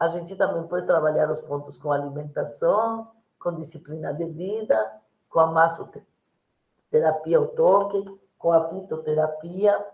A 0.02 0.08
gente 0.08 0.34
também 0.34 0.66
pode 0.66 0.84
trabalhar 0.84 1.30
os 1.30 1.40
pontos 1.40 1.78
com 1.78 1.92
alimentação, 1.92 3.12
com 3.38 3.54
disciplina 3.54 4.12
de 4.12 4.24
vida, 4.24 5.00
com 5.30 5.38
a 5.38 5.46
massoterapia 5.46 7.38
ao 7.38 7.46
toque, 7.46 8.04
com 8.36 8.50
a 8.50 8.64
fitoterapia, 8.64 9.86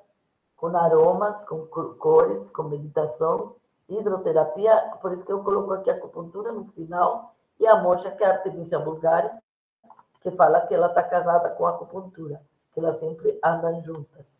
com 0.57 0.75
aromas, 0.75 1.45
com 1.45 1.67
cores, 1.67 2.49
com 2.49 2.63
meditação 2.63 3.57
hidroterapia, 3.87 4.93
por 5.03 5.13
isso 5.13 5.27
que 5.27 5.33
eu 5.33 5.45
coloco 5.45 5.75
aqui 5.75 5.91
a 5.91 5.95
acupuntura 5.97 6.53
no 6.53 6.65
final, 6.69 7.35
e 7.61 7.67
a 7.67 7.77
mocha, 7.77 8.11
que 8.11 8.25
é 8.25 8.29
a 8.29 8.33
Artemisia 8.33 8.79
vulgaris, 8.79 9.39
que 10.23 10.31
fala 10.31 10.63
que 10.63 10.75
ela 10.75 10.87
está 10.87 11.03
casada 11.03 11.51
com 11.51 11.67
a 11.67 11.71
acupuntura, 11.73 12.41
que 12.73 12.81
elas 12.81 12.99
sempre 12.99 13.39
andam 13.45 13.83
juntas. 13.83 14.39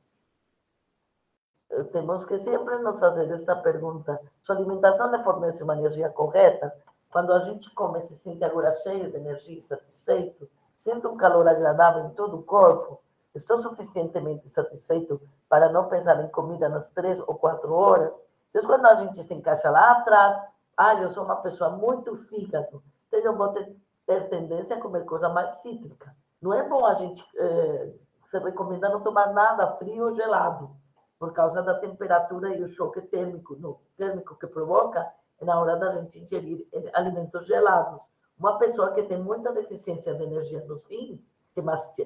Temos 1.93 2.25
que 2.25 2.39
sempre 2.39 2.79
nos 2.79 2.99
fazer 2.99 3.31
esta 3.31 3.55
pergunta: 3.57 4.21
sua 4.43 4.57
alimentação 4.57 5.11
lhe 5.11 5.23
fornece 5.23 5.63
uma 5.63 5.77
energia 5.77 6.09
correta? 6.09 6.75
Quando 7.11 7.33
a 7.33 7.39
gente 7.41 7.71
come, 7.75 8.01
se 8.01 8.15
sente 8.15 8.45
agora 8.45 8.71
cheio 8.71 9.11
de 9.11 9.17
energia 9.17 9.57
e 9.57 9.61
satisfeito, 9.61 10.49
sente 10.75 11.07
um 11.07 11.17
calor 11.17 11.49
agradável 11.49 12.05
em 12.05 12.11
todo 12.11 12.39
o 12.39 12.43
corpo, 12.43 13.01
estou 13.35 13.59
suficientemente 13.59 14.49
satisfeito 14.49 15.21
para 15.49 15.71
não 15.71 15.89
pensar 15.89 16.23
em 16.23 16.29
comida 16.29 16.69
nas 16.69 16.89
três 16.91 17.19
ou 17.21 17.35
quatro 17.35 17.73
horas? 17.73 18.15
Então, 18.51 18.67
quando 18.67 18.87
a 18.87 18.95
gente 18.97 19.23
se 19.23 19.35
encaixa 19.35 19.71
lá 19.71 19.93
atrás, 19.93 20.41
ah, 20.77 20.95
eu 20.95 21.11
sou 21.11 21.25
uma 21.25 21.37
pessoa 21.37 21.71
muito 21.71 22.15
fígado, 22.17 22.83
então 23.09 23.21
eu 23.21 23.37
vou 23.37 23.49
ter, 23.49 23.75
ter 24.07 24.29
tendência 24.29 24.77
a 24.77 24.81
comer 24.81 25.05
coisa 25.05 25.29
mais 25.29 25.57
cítrica. 25.57 26.15
Não 26.41 26.55
é 26.55 26.63
bom 26.63 26.87
a 26.87 26.95
gente, 26.95 27.25
é, 27.37 27.93
você 28.25 28.39
recomenda 28.39 28.89
não 28.89 29.01
tomar 29.01 29.33
nada 29.33 29.77
frio 29.77 30.05
ou 30.05 30.15
gelado, 30.15 30.71
por 31.19 31.33
causa 31.33 31.63
da 31.63 31.75
temperatura 31.75 32.55
e 32.55 32.63
o 32.63 32.69
choque 32.69 33.01
térmico, 33.03 33.57
no, 33.57 33.81
térmico 33.97 34.37
que 34.37 34.47
provoca 34.47 35.11
na 35.41 35.61
hora 35.61 35.77
da 35.77 35.91
gente 35.91 36.19
ingerir 36.21 36.67
alimentos 36.93 37.47
gelados. 37.47 38.03
Uma 38.39 38.59
pessoa 38.59 38.93
que 38.93 39.03
tem 39.03 39.21
muita 39.21 39.53
deficiência 39.53 40.15
de 40.15 40.23
energia 40.23 40.65
nos 40.65 40.85
rins, 40.85 41.21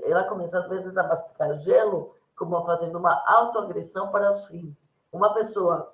ela 0.04 0.24
começa 0.24 0.58
às 0.58 0.68
vezes 0.68 0.96
a 0.96 1.02
mastigar 1.02 1.54
gelo, 1.56 2.16
como 2.34 2.64
fazendo 2.64 2.98
uma 2.98 3.22
autoagressão 3.26 4.10
para 4.10 4.30
os 4.30 4.48
rins. 4.48 4.88
Uma 5.12 5.34
pessoa 5.34 5.92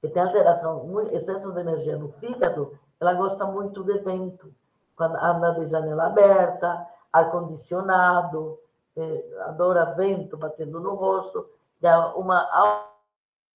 que 0.00 0.08
tem 0.08 0.22
alteração, 0.22 1.00
excesso 1.02 1.52
de 1.52 1.60
energia 1.60 1.96
no 1.96 2.08
fígado, 2.12 2.76
ela 2.98 3.14
gosta 3.14 3.46
muito 3.46 3.84
de 3.84 3.98
vento, 3.98 4.52
quando 4.96 5.16
anda 5.16 5.52
de 5.52 5.66
janela 5.66 6.06
aberta, 6.06 6.86
ar-condicionado, 7.12 8.58
eh, 8.96 9.38
adora 9.42 9.94
vento 9.94 10.36
batendo 10.36 10.80
no 10.80 10.94
rosto, 10.94 11.48
dá 11.80 12.14
uma 12.16 12.48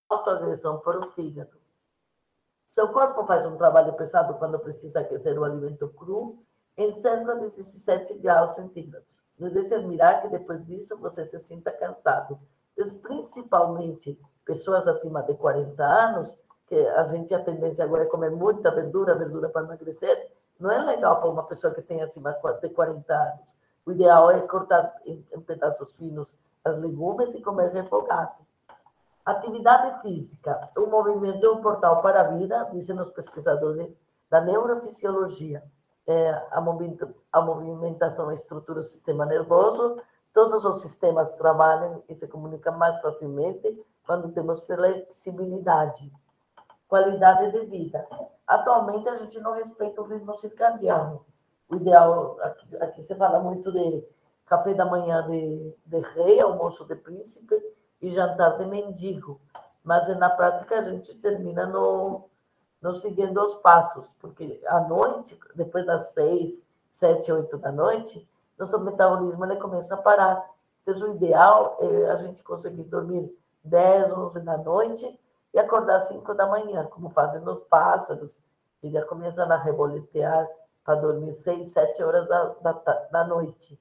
autoagressão 0.09 0.79
para 0.79 0.99
o 0.99 1.07
fígado. 1.09 1.59
Seu 2.65 2.87
corpo 2.89 3.25
faz 3.25 3.45
um 3.45 3.57
trabalho 3.57 3.93
pesado 3.93 4.35
quando 4.35 4.59
precisa 4.59 5.01
aquecer 5.01 5.37
o 5.37 5.43
alimento 5.43 5.89
cru 5.89 6.43
em 6.77 6.91
cerca 6.91 7.35
de 7.35 7.41
17 7.41 8.19
graus 8.19 8.55
centígrados. 8.55 9.21
Não 9.37 9.49
deixe 9.49 9.75
admirar 9.75 10.21
que 10.21 10.29
depois 10.29 10.65
disso 10.65 10.97
você 10.97 11.25
se 11.25 11.37
sinta 11.39 11.71
cansado. 11.71 12.39
Então, 12.77 12.97
principalmente 12.99 14.19
pessoas 14.45 14.87
acima 14.87 15.21
de 15.23 15.33
40 15.35 15.83
anos, 15.83 16.39
que 16.67 16.75
a 16.75 17.03
gente 17.03 17.33
a 17.33 17.43
tendência 17.43 17.83
agora 17.83 18.03
é 18.03 18.05
comer 18.05 18.31
muita 18.31 18.71
verdura, 18.71 19.15
verdura 19.15 19.49
para 19.49 19.63
emagrecer, 19.63 20.31
não 20.59 20.71
é 20.71 20.81
legal 20.81 21.19
para 21.19 21.29
uma 21.29 21.43
pessoa 21.43 21.73
que 21.73 21.81
tem 21.81 22.01
acima 22.01 22.31
de 22.61 22.69
40 22.69 23.13
anos. 23.13 23.57
O 23.85 23.91
ideal 23.91 24.31
é 24.31 24.39
cortar 24.41 24.95
em 25.05 25.41
pedaços 25.41 25.91
finos 25.93 26.37
as 26.63 26.79
legumes 26.79 27.33
e 27.33 27.41
comer 27.41 27.71
refogado. 27.71 28.35
Atividade 29.25 30.01
física. 30.01 30.69
O 30.75 30.87
movimento 30.87 31.45
é 31.45 31.51
um 31.51 31.61
portal 31.61 32.01
para 32.01 32.21
a 32.21 32.27
vida, 32.31 32.69
dizem 32.71 32.99
os 32.99 33.11
pesquisadores 33.11 33.89
da 34.29 34.41
neurofisiologia. 34.41 35.63
É, 36.07 36.31
a, 36.51 37.41
movimentação 37.41 38.31
estrutura 38.31 38.79
o 38.79 38.83
sistema 38.83 39.25
nervoso, 39.25 40.01
todos 40.33 40.65
os 40.65 40.81
sistemas 40.81 41.33
trabalham 41.33 42.03
e 42.09 42.15
se 42.15 42.27
comunicam 42.27 42.75
mais 42.75 42.99
facilmente 42.99 43.79
quando 44.05 44.31
temos 44.31 44.65
flexibilidade, 44.65 46.11
qualidade 46.87 47.51
de 47.51 47.65
vida. 47.65 48.07
Atualmente, 48.47 49.07
a 49.09 49.15
gente 49.15 49.39
não 49.39 49.53
respeita 49.53 50.01
o 50.01 50.05
ritmo 50.05 50.35
circadiano. 50.35 51.23
O 51.69 51.75
ideal, 51.75 52.37
aqui, 52.41 52.77
aqui 52.77 53.15
fala 53.15 53.39
muito 53.39 53.71
de 53.71 54.03
café 54.51 54.73
da 54.73 54.83
manhã 54.83 55.25
de, 55.27 55.73
de 55.85 55.99
rei, 56.13 56.41
almoço 56.41 56.83
de 56.83 56.93
príncipe 56.93 57.55
e 58.01 58.09
jantar 58.09 58.57
de 58.57 58.65
mendigo. 58.65 59.39
Mas, 59.81 60.09
na 60.17 60.29
prática, 60.29 60.77
a 60.77 60.81
gente 60.81 61.15
termina 61.19 61.65
no, 61.65 62.29
no 62.81 62.93
seguindo 62.93 63.41
os 63.41 63.55
passos, 63.55 64.13
porque 64.19 64.61
à 64.67 64.81
noite, 64.81 65.39
depois 65.55 65.85
das 65.85 66.11
seis, 66.11 66.61
sete, 66.89 67.31
oito 67.31 67.57
da 67.59 67.71
noite, 67.71 68.29
nosso 68.59 68.77
metabolismo 68.81 69.45
ele 69.45 69.55
começa 69.55 69.95
a 69.95 70.01
parar. 70.01 70.45
Então, 70.81 70.95
o 71.01 71.15
ideal 71.15 71.77
é 71.79 72.11
a 72.11 72.17
gente 72.17 72.43
conseguir 72.43 72.83
dormir 72.83 73.33
10, 73.63 74.11
11 74.11 74.41
da 74.41 74.57
noite 74.57 75.17
e 75.53 75.59
acordar 75.59 76.01
5 76.01 76.33
da 76.33 76.45
manhã, 76.45 76.85
como 76.87 77.09
fazem 77.09 77.41
os 77.47 77.61
pássaros, 77.61 78.37
que 78.81 78.89
já 78.89 79.05
começam 79.05 79.49
a 79.49 79.55
reboletear 79.55 80.45
para 80.83 80.95
dormir 80.95 81.31
6, 81.31 81.69
7 81.69 82.03
horas 82.03 82.27
da, 82.27 82.47
da, 82.61 82.73
da 83.11 83.23
noite. 83.23 83.79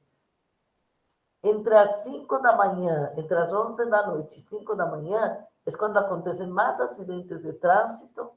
Entre 1.43 1.75
as 1.75 2.03
5 2.03 2.39
da 2.39 2.55
manhã, 2.55 3.13
entre 3.17 3.35
as 3.37 3.51
11 3.51 3.87
da 3.87 4.07
noite 4.07 4.37
e 4.37 4.41
5 4.41 4.75
da 4.75 4.87
manhã, 4.87 5.39
é 5.65 5.71
quando 5.73 5.97
acontecem 5.97 6.47
mais 6.47 6.79
acidentes 6.81 7.41
de 7.41 7.53
trânsito 7.55 8.31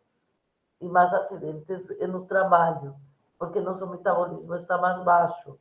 e 0.80 0.88
mais 0.88 1.14
acidentes 1.14 1.88
no 2.08 2.26
trabalho, 2.26 2.96
porque 3.38 3.60
nosso 3.60 3.88
metabolismo 3.88 4.56
está 4.56 4.78
mais 4.78 5.04
baixo. 5.04 5.58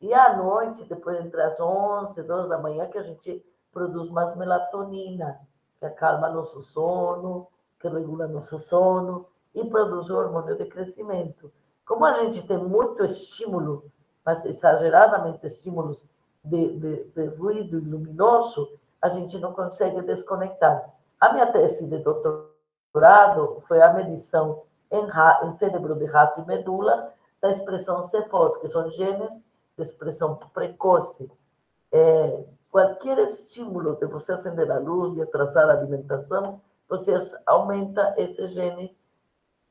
E 0.00 0.14
à 0.14 0.36
noite, 0.36 0.84
depois 0.84 1.24
entre 1.24 1.42
as 1.42 1.58
11, 1.58 2.22
12 2.22 2.48
da 2.48 2.58
manhã, 2.58 2.88
que 2.88 2.98
a 2.98 3.02
gente 3.02 3.44
produz 3.72 4.08
mais 4.10 4.36
melatonina, 4.36 5.40
que 5.78 5.86
acalma 5.86 6.28
nosso 6.28 6.60
sono, 6.60 7.48
que 7.80 7.88
regula 7.88 8.28
nosso 8.28 8.58
sono 8.58 9.26
e 9.54 9.64
produz 9.64 10.08
o 10.10 10.16
hormônio 10.16 10.56
de 10.56 10.66
crescimento. 10.66 11.52
Como 11.84 12.04
a 12.04 12.12
gente 12.12 12.46
tem 12.46 12.58
muito 12.58 13.02
estímulo, 13.02 13.90
mas 14.24 14.44
exageradamente 14.44 15.44
estímulos 15.46 16.08
de, 16.44 16.78
de, 16.78 17.04
de 17.04 17.26
ruído 17.36 17.78
luminoso, 17.78 18.78
a 19.00 19.08
gente 19.08 19.38
não 19.38 19.52
consegue 19.52 20.02
desconectar. 20.02 20.92
A 21.20 21.32
minha 21.32 21.50
tese 21.52 21.88
de 21.88 21.98
doutorado 21.98 23.62
foi 23.66 23.80
a 23.80 23.92
medição 23.92 24.62
em, 24.90 25.06
em 25.44 25.50
cérebro 25.50 25.94
de 25.94 26.06
rato 26.06 26.40
e 26.40 26.46
medula 26.46 27.12
da 27.40 27.50
expressão 27.50 28.02
Cefos, 28.02 28.56
que 28.56 28.68
são 28.68 28.88
genes 28.90 29.44
de 29.76 29.82
expressão 29.82 30.36
precoce. 30.52 31.30
É, 31.90 32.44
qualquer 32.70 33.18
estímulo 33.18 33.96
de 33.96 34.06
você 34.06 34.32
acender 34.32 34.70
a 34.70 34.78
luz, 34.78 35.14
de 35.14 35.22
atrasar 35.22 35.68
a 35.68 35.72
alimentação, 35.72 36.60
você 36.88 37.16
aumenta 37.46 38.14
esse 38.16 38.46
gene 38.48 38.96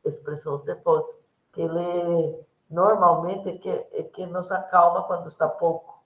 expressão 0.04 0.58
Cefos, 0.58 1.06
que 1.52 1.62
ele 1.62 2.40
normalmente 2.70 3.50
é 3.50 3.58
que, 3.58 3.70
é 3.70 4.04
que 4.04 4.26
nos 4.26 4.52
acalma 4.52 5.04
quando 5.04 5.28
está 5.28 5.48
pouco. 5.48 6.01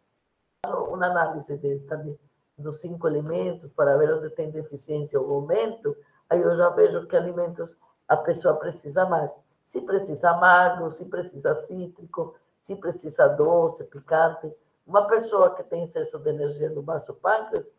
Uma 0.70 1.06
análise 1.08 1.58
de, 1.58 1.80
também 1.82 2.18
dos 2.58 2.80
cinco 2.80 3.08
alimentos 3.08 3.72
para 3.72 3.98
ver 3.98 4.14
onde 4.14 4.30
tem 4.30 4.50
deficiência 4.50 5.20
ou 5.20 5.36
aumento, 5.36 5.96
aí 6.30 6.42
eu 6.42 6.56
já 6.56 6.70
vejo 6.70 7.06
que 7.08 7.16
alimentos 7.16 7.76
a 8.08 8.18
pessoa 8.18 8.56
precisa 8.56 9.06
mais. 9.06 9.32
Se 9.64 9.82
precisa 9.82 10.30
amargo, 10.32 10.90
se 10.92 11.06
precisa 11.06 11.56
cítrico, 11.56 12.36
se 12.62 12.76
precisa 12.76 13.28
doce, 13.28 13.84
picante. 13.86 14.54
Uma 14.86 15.08
pessoa 15.08 15.54
que 15.56 15.64
tem 15.64 15.84
excesso 15.84 16.20
de 16.20 16.30
energia 16.30 16.70
no 16.70 16.82
baixo 16.82 17.14
pâncreas 17.16 17.70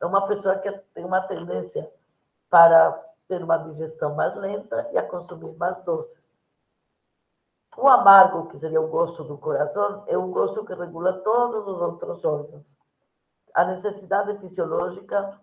é 0.00 0.06
uma 0.06 0.26
pessoa 0.26 0.56
que 0.58 0.70
tem 0.94 1.04
uma 1.04 1.20
tendência 1.22 1.90
para 2.48 2.92
ter 3.28 3.42
uma 3.42 3.56
digestão 3.58 4.14
mais 4.14 4.36
lenta 4.36 4.88
e 4.92 4.98
a 4.98 5.02
consumir 5.02 5.52
mais 5.56 5.82
doces. 5.84 6.41
O 7.76 7.88
amargo, 7.88 8.48
que 8.48 8.58
seria 8.58 8.80
o 8.80 8.88
gosto 8.88 9.24
do 9.24 9.38
coração, 9.38 10.04
é 10.06 10.16
um 10.16 10.30
gosto 10.30 10.64
que 10.64 10.74
regula 10.74 11.14
todos 11.20 11.66
os 11.66 11.80
outros 11.80 12.24
órgãos. 12.24 12.76
A 13.54 13.64
necessidade 13.64 14.38
fisiológica, 14.38 15.40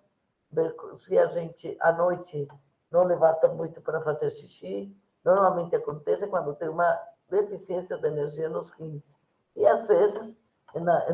se 1.00 1.18
a 1.18 1.26
gente 1.28 1.76
à 1.80 1.92
noite 1.92 2.48
não 2.92 3.04
levanta 3.04 3.48
muito 3.48 3.82
para 3.82 4.02
fazer 4.02 4.30
xixi, 4.32 4.96
normalmente 5.24 5.76
acontece 5.76 6.28
quando 6.28 6.56
tem 6.56 6.70
uma 6.70 7.00
deficiência 7.30 7.98
de 7.98 8.08
energia 8.08 8.50
nos 8.50 8.72
rins. 8.72 9.16
E 9.56 9.66
às 9.66 9.88
vezes, 9.88 10.40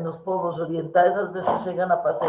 nos 0.02 0.16
povos 0.18 0.58
orientais, 0.58 1.16
às 1.16 1.30
vezes 1.30 1.62
chegam 1.62 1.90
a 1.90 1.96
fazer 2.02 2.28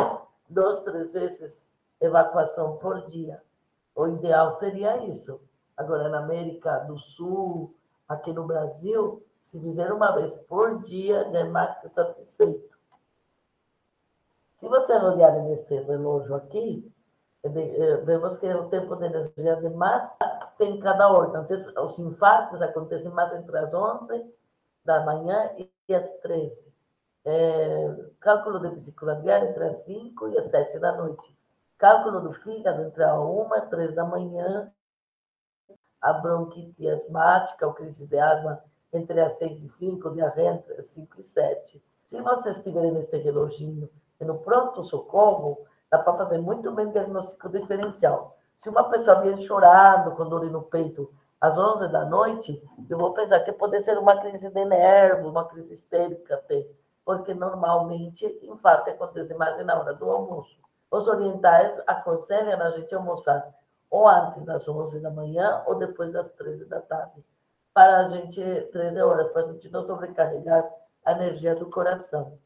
duas, 0.49 0.79
três 0.81 1.11
vezes 1.11 1.65
evacuação 1.99 2.77
por 2.77 3.05
dia. 3.05 3.41
O 3.95 4.07
ideal 4.07 4.51
seria 4.51 4.97
isso. 5.05 5.41
Agora, 5.75 6.09
na 6.09 6.19
América 6.19 6.79
do 6.79 6.97
Sul, 6.97 7.73
aqui 8.07 8.31
no 8.33 8.45
Brasil, 8.45 9.23
se 9.41 9.59
fizer 9.59 9.91
uma 9.91 10.11
vez 10.11 10.33
por 10.47 10.81
dia, 10.81 11.29
já 11.31 11.39
é 11.39 11.43
mais 11.43 11.75
que 11.77 11.87
satisfeito. 11.87 12.77
Se 14.55 14.67
você 14.67 14.93
olhar 14.95 15.31
neste 15.43 15.75
relógio 15.81 16.35
aqui, 16.35 16.91
eh, 17.43 17.97
vemos 17.97 18.37
que 18.37 18.47
o 18.53 18.69
tempo 18.69 18.95
de 18.95 19.05
energia 19.05 19.55
de 19.57 19.69
mais 19.69 20.03
tem 20.57 20.79
cada 20.79 21.11
órgão. 21.11 21.47
Os 21.85 21.99
infartos 21.99 22.61
acontecem 22.61 23.11
mais 23.11 23.31
entre 23.33 23.57
as 23.57 23.73
11 23.73 24.25
da 24.83 25.05
manhã 25.05 25.51
e 25.87 25.95
as 25.95 26.09
13. 26.19 26.73
É, 27.25 27.95
cálculo 28.19 28.59
de 28.59 28.69
vesícula 28.69 29.21
entre 29.21 29.65
as 29.65 29.83
5 29.83 30.29
e 30.29 30.37
as 30.37 30.45
7 30.45 30.79
da 30.79 30.93
noite. 30.93 31.37
Cálculo 31.77 32.21
do 32.21 32.33
fígado 32.33 32.81
entre 32.83 33.03
a 33.03 33.19
1 33.19 33.55
e 33.55 33.61
3 33.67 33.95
da 33.95 34.05
manhã. 34.05 34.71
A 36.07 36.13
bronquite 36.13 36.87
asmática, 36.87 37.67
o 37.67 37.73
crise 37.73 38.07
de 38.07 38.17
asma 38.17 38.63
entre 38.93 39.19
as 39.19 39.33
6 39.39 39.61
e 39.61 39.67
5, 39.67 40.11
diarreia 40.11 40.51
entre 40.51 40.73
as 40.75 40.85
5 40.85 41.19
e 41.19 41.21
7. 41.21 41.83
Se 42.05 42.21
vocês 42.21 42.55
estiverem 42.55 42.93
neste 42.93 43.17
reloginho 43.17 43.89
no 44.21 44.37
pronto-socorro, 44.37 45.65
dá 45.91 45.99
para 45.99 46.15
fazer 46.15 46.37
muito 46.37 46.71
bem 46.71 46.89
diagnóstico 46.91 47.49
diferencial. 47.49 48.37
Se 48.55 48.69
uma 48.69 48.85
pessoa 48.85 49.19
vier 49.19 49.37
chorando 49.37 50.15
com 50.15 50.29
dor 50.29 50.45
no 50.45 50.61
peito 50.61 51.11
às 51.41 51.57
11 51.57 51.89
da 51.89 52.05
noite, 52.05 52.63
eu 52.89 52.97
vou 52.97 53.13
pensar 53.13 53.41
que 53.41 53.51
pode 53.51 53.77
ser 53.81 53.97
uma 53.97 54.17
crise 54.21 54.49
de 54.49 54.63
nervo, 54.63 55.27
uma 55.27 55.43
crise 55.43 55.73
histérica 55.73 56.35
até, 56.35 56.65
porque 57.03 57.33
normalmente 57.33 58.25
infarto 58.43 58.89
acontece 58.91 59.35
mais 59.35 59.57
na 59.65 59.77
hora 59.77 59.93
do 59.93 60.09
almoço. 60.09 60.57
Os 60.89 61.05
orientais 61.05 61.77
aconselham 61.85 62.61
a 62.61 62.69
gente 62.71 62.95
almoçar 62.95 63.53
ou 63.89 64.07
antes 64.07 64.45
das 64.45 64.67
11 64.67 64.99
da 64.99 65.09
manhã 65.09 65.63
ou 65.65 65.75
depois 65.75 66.11
das 66.11 66.31
13 66.31 66.65
da 66.65 66.81
tarde, 66.81 67.23
para 67.73 67.99
a 67.99 68.03
gente, 68.05 68.41
13 68.71 69.01
horas, 69.01 69.29
para 69.29 69.43
a 69.43 69.51
gente 69.51 69.69
não 69.69 69.85
sobrecarregar 69.85 70.67
a 71.05 71.11
energia 71.11 71.55
do 71.55 71.69
coração. 71.69 72.37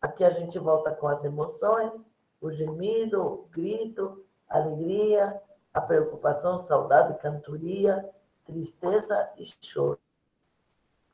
Aqui 0.00 0.22
a 0.22 0.30
gente 0.30 0.58
volta 0.58 0.90
com 0.92 1.08
as 1.08 1.24
emoções, 1.24 2.06
o 2.40 2.50
gemido, 2.50 3.22
o 3.22 3.48
grito, 3.50 4.24
a 4.48 4.58
alegria, 4.58 5.40
a 5.72 5.80
preocupação, 5.80 6.58
saudade, 6.58 7.18
cantoria, 7.18 8.08
tristeza 8.44 9.30
e 9.36 9.44
choro. 9.46 9.98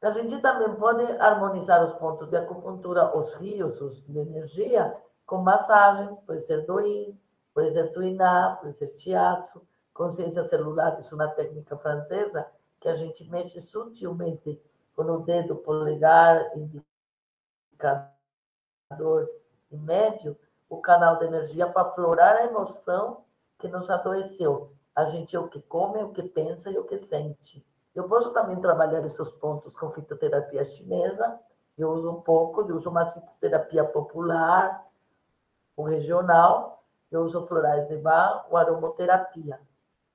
A 0.03 0.11
gente 0.11 0.39
também 0.41 0.75
pode 0.75 1.05
harmonizar 1.19 1.85
os 1.85 1.93
pontos 1.95 2.29
de 2.29 2.37
acupuntura, 2.37 3.17
os 3.17 3.35
rios 3.35 3.81
os 3.81 4.05
de 4.05 4.19
energia, 4.19 4.97
com 5.27 5.39
massagem, 5.39 6.17
pode 6.27 6.41
ser 6.41 6.67
doin, 6.67 7.17
pode 7.55 7.71
ser 7.71 7.93
tuiná, 7.93 8.59
pode 8.61 8.77
ser 8.77 8.93
chiatsu, 8.97 9.63
consciência 10.01 10.43
celular, 10.45 10.99
isso 10.99 11.13
é 11.13 11.17
uma 11.17 11.29
técnica 11.29 11.77
francesa, 11.77 12.47
que 12.81 12.89
a 12.89 12.95
gente 12.95 13.23
mexe 13.29 13.61
sutilmente 13.61 14.59
com 14.97 15.03
o 15.03 15.19
dedo 15.19 15.57
polegar, 15.57 16.51
indicador 17.77 18.01
e 19.71 19.77
médio, 19.77 20.35
o 20.71 20.79
canal 20.79 21.19
de 21.19 21.27
energia 21.27 21.69
para 21.69 21.83
aflorar 21.83 22.37
a 22.37 22.47
emoção 22.47 23.27
que 23.59 23.69
nos 23.69 23.91
adoeceu. 23.91 24.73
A 24.97 25.05
gente 25.05 25.37
é 25.37 25.39
o 25.39 25.49
que 25.49 25.61
come, 25.61 26.01
é 26.01 26.05
o 26.05 26.13
que 26.13 26.23
pensa 26.23 26.71
e 26.71 26.79
o 26.79 26.85
que 26.85 26.97
sente. 26.97 27.63
Eu 27.95 28.09
posso 28.09 28.33
também 28.33 28.59
trabalhar 28.59 29.05
esses 29.05 29.29
pontos 29.29 29.77
com 29.77 29.91
fitoterapia 29.91 30.65
chinesa. 30.65 31.39
Eu 31.77 31.91
uso 31.91 32.11
um 32.11 32.23
pouco, 32.23 32.63
eu 32.63 32.75
uso 32.75 32.91
mais 32.91 33.11
fitoterapia 33.11 33.85
popular, 33.85 34.83
o 35.77 35.83
regional. 35.83 36.83
Eu 37.11 37.21
uso 37.23 37.43
florais 37.43 37.87
de 37.87 37.99
bar, 37.99 38.47
o 38.49 38.57
aromoterapia. 38.57 39.61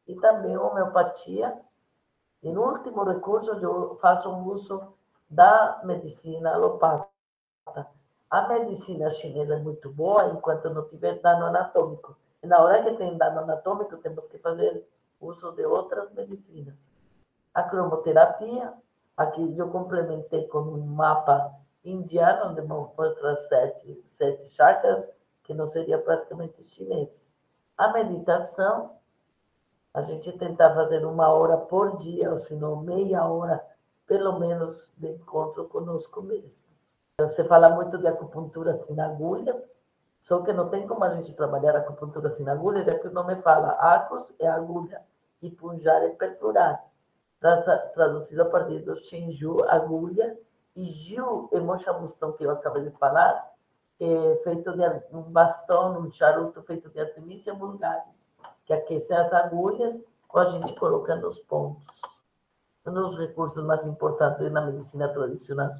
E 0.07 0.15
também 0.15 0.57
homeopatia. 0.57 1.59
E 2.43 2.51
no 2.51 2.63
último 2.63 3.03
recurso, 3.03 3.51
eu 3.53 3.95
faço 3.95 4.29
uso 4.29 4.93
da 5.29 5.81
medicina 5.83 6.53
alopática 6.53 7.15
a 8.29 8.49
medicina 8.49 9.09
chinesa 9.09 9.55
é 9.55 9.59
muito 9.59 9.89
boa 9.89 10.27
enquanto 10.27 10.69
não 10.69 10.85
tiver 10.87 11.21
dano 11.21 11.45
anatômico. 11.45 12.17
E 12.43 12.47
na 12.47 12.59
hora 12.59 12.83
que 12.83 12.97
tem 12.97 13.17
dano 13.17 13.39
anatômico, 13.39 13.95
temos 13.97 14.27
que 14.27 14.37
fazer 14.39 14.85
uso 15.21 15.51
de 15.53 15.65
outras 15.65 16.11
medicinas. 16.11 16.91
A 17.53 17.63
cromoterapia, 17.63 18.73
aqui 19.15 19.57
eu 19.57 19.69
complementei 19.69 20.47
com 20.47 20.59
um 20.59 20.85
mapa 20.85 21.55
indiano, 21.83 22.51
onde 22.51 22.61
mostra 22.63 23.35
sete, 23.35 24.01
sete 24.05 24.47
chakras, 24.49 25.07
que 25.43 25.53
não 25.53 25.65
seria 25.65 25.97
praticamente 25.97 26.61
chinês. 26.61 27.31
A 27.77 27.93
meditação, 27.93 28.94
a 29.95 30.01
gente 30.01 30.29
tentar 30.33 30.73
fazer 30.73 31.05
uma 31.05 31.29
hora 31.29 31.55
por 31.55 31.95
dia, 31.95 32.29
ou 32.29 32.37
se 32.37 32.53
não 32.53 32.75
meia 32.75 33.25
hora, 33.25 33.65
pelo 34.05 34.37
menos, 34.37 34.93
de 34.97 35.09
encontro 35.09 35.69
conosco 35.69 36.21
mesmo. 36.21 36.65
Você 37.17 37.45
fala 37.45 37.69
muito 37.69 37.97
de 37.97 38.05
acupuntura 38.05 38.73
sem 38.73 38.99
agulhas, 38.99 39.71
só 40.19 40.41
que 40.41 40.51
não 40.51 40.67
tem 40.67 40.85
como 40.85 41.05
a 41.05 41.11
gente 41.11 41.33
trabalhar 41.33 41.77
acupuntura 41.77 42.29
sem 42.29 42.47
agulhas, 42.49 42.85
já 42.85 42.99
que 42.99 43.07
o 43.07 43.13
nome 43.13 43.37
fala 43.37 43.69
acus 43.69 44.35
é 44.37 44.45
agulha 44.45 45.01
e 45.41 45.49
punjar 45.49 46.03
é 46.03 46.09
perfurar. 46.09 46.85
Traduzido 47.93 48.41
a 48.41 48.45
partir 48.45 48.79
do 48.79 48.97
Shinju, 48.97 49.63
agulha, 49.69 50.37
e 50.75 50.83
Jiu 50.83 51.49
é 51.53 52.33
que 52.33 52.43
eu 52.43 52.51
acabei 52.51 52.83
de 52.83 52.91
falar, 52.97 53.49
é 53.97 54.35
feito 54.43 54.75
de 54.75 55.15
um 55.15 55.21
bastão, 55.21 55.97
um 55.99 56.11
charuto 56.11 56.61
feito 56.63 56.89
de 56.89 56.99
artemisia 56.99 57.53
vulgares, 57.53 58.24
que 58.65 58.73
aquecem 58.73 59.15
as 59.15 59.31
agulhas 59.33 59.99
com 60.27 60.39
a 60.39 60.45
gente 60.45 60.73
colocando 60.75 61.27
os 61.27 61.39
pontos. 61.39 61.85
Um 62.85 62.93
dos 62.93 63.17
recursos 63.17 63.63
mais 63.63 63.85
importantes 63.85 64.51
na 64.51 64.61
medicina 64.61 65.07
tradicional 65.09 65.71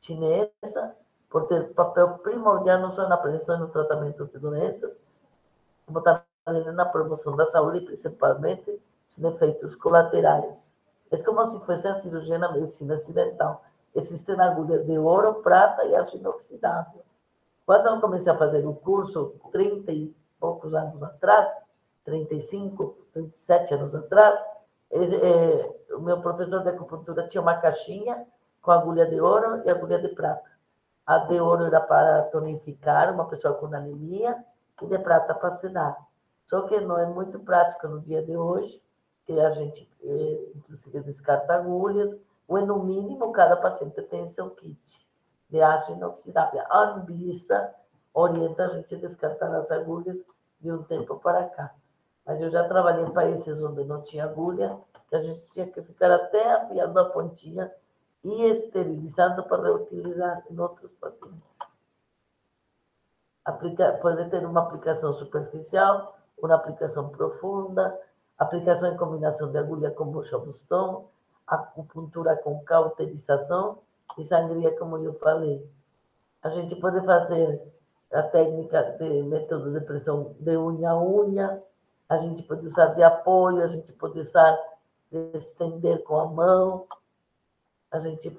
chinesa, 0.00 0.94
por 1.30 1.46
ter 1.46 1.72
papel 1.74 2.18
primordial 2.18 2.80
não 2.80 2.90
só 2.90 3.08
na 3.08 3.16
prevenção 3.16 3.56
e 3.56 3.60
no 3.60 3.68
tratamento 3.68 4.26
de 4.26 4.38
doenças, 4.38 5.00
como 5.86 6.00
também 6.00 6.72
na 6.72 6.84
promoção 6.84 7.34
da 7.36 7.46
saúde, 7.46 7.80
principalmente 7.80 8.80
sem 9.08 9.26
efeitos 9.26 9.74
colaterais. 9.76 10.76
É 11.10 11.22
como 11.22 11.44
se 11.46 11.58
fosse 11.64 11.88
a 11.88 11.94
cirurgia 11.94 12.38
na 12.38 12.52
medicina 12.52 12.94
ocidental. 12.94 13.64
Existem 13.94 14.40
agulhas 14.40 14.84
de 14.86 14.98
ouro, 14.98 15.34
prata 15.42 15.84
e 15.84 15.94
aço 15.94 16.16
inoxidável. 16.16 17.02
Quando 17.64 17.86
eu 17.86 18.00
comecei 18.00 18.32
a 18.32 18.36
fazer 18.36 18.66
o 18.66 18.74
curso, 18.74 19.34
30 19.52 19.92
e 19.92 20.14
poucos 20.38 20.74
anos 20.74 21.02
atrás, 21.02 21.48
35, 22.04 22.96
37 23.12 23.74
anos 23.74 23.94
atrás, 23.94 24.38
é, 24.90 25.94
o 25.94 26.00
meu 26.00 26.20
professor 26.20 26.62
de 26.62 26.68
acupuntura 26.70 27.26
tinha 27.26 27.40
uma 27.40 27.56
caixinha 27.56 28.26
com 28.62 28.70
agulha 28.70 29.06
de 29.06 29.20
ouro 29.20 29.62
e 29.64 29.70
agulha 29.70 29.98
de 29.98 30.08
prata. 30.08 30.50
A 31.06 31.18
de 31.18 31.40
ouro 31.40 31.64
era 31.64 31.80
para 31.80 32.22
tonificar 32.24 33.12
uma 33.12 33.26
pessoa 33.26 33.54
com 33.54 33.66
anemia 33.66 34.42
e 34.80 34.86
de 34.86 34.98
prata 34.98 35.34
para 35.34 35.50
sedar. 35.50 35.96
Só 36.46 36.62
que 36.62 36.78
não 36.80 36.98
é 36.98 37.06
muito 37.06 37.38
prático 37.40 37.88
no 37.88 38.00
dia 38.00 38.22
de 38.22 38.36
hoje, 38.36 38.82
que 39.26 39.38
a 39.40 39.50
gente, 39.50 39.88
eh, 40.02 40.52
inclusive, 40.54 41.00
descarta 41.00 41.54
agulhas, 41.54 42.16
ou 42.46 42.64
no 42.64 42.82
mínimo 42.84 43.32
cada 43.32 43.56
paciente 43.56 44.00
tem 44.02 44.26
seu 44.26 44.50
kit 44.50 45.08
de 45.48 45.60
aço 45.62 45.92
inoxidável. 45.92 46.62
A 46.68 46.78
Anvisa 46.90 47.74
orienta 48.12 48.64
a 48.64 48.68
gente 48.68 48.94
a 48.94 48.98
descartar 48.98 49.54
as 49.54 49.70
agulhas 49.70 50.24
de 50.60 50.70
um 50.70 50.82
tempo 50.82 51.16
para 51.16 51.48
cá. 51.48 51.74
Mas 52.26 52.40
eu 52.40 52.50
já 52.50 52.66
trabalhei 52.66 53.04
em 53.04 53.12
países 53.12 53.62
onde 53.62 53.84
não 53.84 54.02
tinha 54.02 54.24
agulha, 54.24 54.78
que 55.08 55.16
a 55.16 55.22
gente 55.22 55.46
tinha 55.48 55.66
que 55.66 55.82
ficar 55.82 56.10
até 56.10 56.52
afiando 56.54 56.98
a 56.98 57.10
pontinha 57.10 57.70
e 58.22 58.48
esterilizando 58.48 59.42
para 59.44 59.62
reutilizar 59.62 60.42
em 60.50 60.58
outros 60.58 60.92
pacientes. 60.94 61.58
Aplica, 63.44 63.92
pode 64.00 64.30
ter 64.30 64.44
uma 64.46 64.60
aplicação 64.60 65.12
superficial, 65.12 66.16
uma 66.42 66.54
aplicação 66.54 67.10
profunda, 67.10 67.98
aplicação 68.38 68.92
em 68.92 68.96
combinação 68.96 69.52
de 69.52 69.58
agulha 69.58 69.90
com 69.90 70.06
bucha-bustão, 70.06 71.08
acupuntura 71.46 72.36
com 72.36 72.64
cauterização 72.64 73.78
e 74.16 74.24
sangria, 74.24 74.74
como 74.78 74.96
eu 74.98 75.12
falei. 75.12 75.68
A 76.42 76.48
gente 76.48 76.74
pode 76.76 77.04
fazer 77.04 77.60
a 78.12 78.22
técnica 78.22 78.96
de 78.98 79.22
método 79.24 79.72
de 79.72 79.84
pressão 79.84 80.34
de 80.40 80.56
unha 80.56 80.90
a 80.90 81.00
unha, 81.00 81.62
a 82.08 82.16
gente 82.16 82.42
pode 82.42 82.66
usar 82.66 82.88
de 82.88 83.02
apoio, 83.02 83.62
a 83.62 83.66
gente 83.66 83.92
pode 83.92 84.18
usar 84.18 84.58
de 85.10 85.36
estender 85.36 86.02
com 86.04 86.18
a 86.18 86.26
mão, 86.26 86.86
a 87.90 87.98
gente 87.98 88.36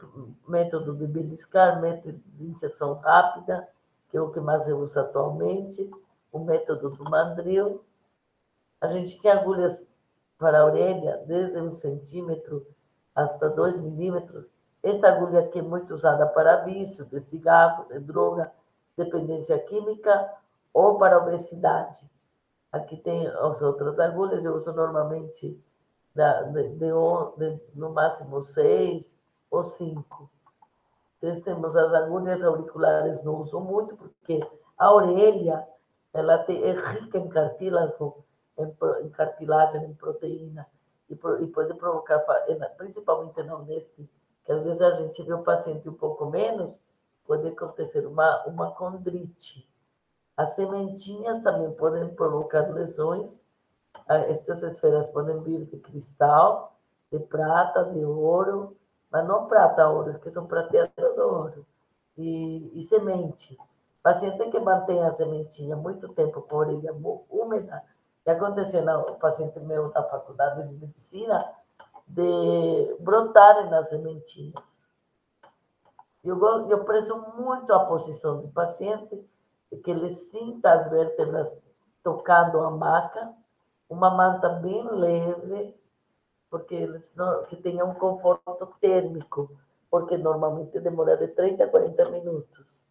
método 0.48 0.96
de 0.96 1.08
beliscar, 1.08 1.80
método 1.80 2.20
de 2.26 2.46
inserção 2.46 2.96
rápida, 2.96 3.68
que 4.10 4.18
é 4.18 4.22
o 4.22 4.32
que 4.32 4.40
mais 4.40 4.68
eu 4.68 4.80
uso 4.80 5.00
atualmente, 5.00 5.90
o 6.32 6.40
método 6.40 6.90
do 6.90 7.04
mandril. 7.06 7.84
A 8.82 8.88
gente 8.88 9.20
tem 9.20 9.32
agulhas 9.32 9.88
para 10.38 10.60
a 10.60 10.66
orelha, 10.66 11.24
desde 11.26 11.58
um 11.60 11.72
centímetro 11.72 12.68
hasta 13.16 13.50
dois 13.50 13.80
milímetros. 13.80 14.54
Esta 14.84 15.08
agulha 15.08 15.40
aqui 15.40 15.60
é 15.60 15.62
muito 15.62 15.94
usada 15.94 16.28
para 16.28 16.58
vício, 16.58 17.06
de 17.06 17.20
cigarro, 17.20 17.88
de 17.88 18.00
droga, 18.00 18.52
dependência 18.98 19.58
química 19.60 20.34
ou 20.74 20.98
para 20.98 21.18
obesidade. 21.18 22.00
Aqui 22.76 22.98
tem 22.98 23.26
as 23.26 23.62
outras 23.62 23.98
agulhas, 24.02 24.44
eu 24.44 24.54
uso 24.54 24.74
normalmente 24.74 25.58
de, 26.14 26.44
de, 26.52 26.70
de, 27.38 27.62
no 27.74 27.92
máximo 27.92 28.42
seis 28.42 29.18
ou 29.50 29.64
cinco. 29.64 30.30
Então, 31.18 31.42
temos 31.42 31.74
as 31.78 31.94
agulhas 31.94 32.44
auriculares, 32.44 33.24
não 33.24 33.40
uso 33.40 33.62
muito, 33.62 33.96
porque 33.96 34.42
a 34.78 34.94
orelha 34.94 35.66
ela 36.14 36.38
tem, 36.40 36.62
é 36.64 36.74
rica 36.74 37.18
em 37.18 37.30
cartílago, 37.30 38.26
em, 38.58 38.76
em 39.06 39.10
cartilagem, 39.10 39.86
em 39.86 39.94
proteína, 39.94 40.68
e, 41.10 41.14
e 41.14 41.48
pode 41.48 41.74
provocar, 41.76 42.20
principalmente 42.76 43.42
na 43.42 43.56
Unesp, 43.56 43.98
que 44.44 44.52
às 44.52 44.62
vezes 44.64 44.82
a 44.82 44.92
gente 44.96 45.24
vê 45.24 45.34
o 45.34 45.44
paciente 45.44 45.88
um 45.88 45.94
pouco 45.94 46.26
menos, 46.26 46.82
pode 47.26 47.48
acontecer 47.48 48.06
uma, 48.06 48.46
uma 48.46 48.72
condrite. 48.72 49.66
As 50.38 50.50
sementinhas 50.50 51.40
também 51.40 51.72
podem 51.72 52.10
provocar 52.10 52.70
lesões. 52.72 53.46
Ah, 54.08 54.18
estas 54.18 54.62
esferas 54.64 55.08
podem 55.08 55.42
vir 55.42 55.66
de 55.66 55.78
cristal, 55.78 56.76
de 57.12 57.20
prata, 57.20 57.86
de 57.86 58.04
ouro, 58.04 58.76
mas 59.10 59.26
não 59.26 59.48
prata, 59.48 59.88
ouro, 59.88 60.20
que 60.20 60.30
são 60.30 60.46
prateadas 60.46 61.18
ouro. 61.18 61.66
E, 62.18 62.72
e 62.74 62.84
semente. 62.84 63.58
Paciente 64.04 64.50
que 64.52 64.60
mantém 64.60 65.02
a 65.04 65.12
sementinha 65.12 65.76
muito 65.76 66.10
tempo 66.10 66.42
com 66.42 66.56
a 66.56 66.60
orelha 66.60 66.94
úmida, 67.30 67.84
e 68.26 68.30
aconteceu 68.30 68.84
no 68.84 69.16
paciente 69.16 69.60
meu 69.60 69.90
da 69.92 70.04
faculdade 70.04 70.68
de 70.68 70.74
medicina, 70.74 71.52
de 72.08 72.96
brotarem 73.00 73.70
nas 73.70 73.90
sementinhas. 73.90 74.88
Eu, 76.24 76.40
eu 76.70 76.84
prezo 76.84 77.18
muito 77.38 77.72
a 77.72 77.86
posição 77.86 78.42
do 78.42 78.48
paciente, 78.48 79.24
que 79.78 79.92
ele 79.92 80.10
sinta 80.10 80.74
as 80.74 80.90
vértebras 80.90 81.58
tocando 82.04 82.60
a 82.60 82.72
maca, 82.72 83.34
uma 83.90 84.10
manta 84.12 84.50
bem 84.50 84.88
leve, 84.92 85.76
porque 86.50 86.76
eles 86.76 87.14
não, 87.16 87.44
que 87.44 87.56
tenha 87.56 87.86
um 87.86 87.96
conforto 87.96 88.68
térmico, 88.80 89.52
porque 89.90 90.18
normalmente 90.18 90.80
demora 90.80 91.18
de 91.18 91.28
30 91.30 91.64
a 91.64 91.70
40 91.70 92.12
minutos. 92.12 92.88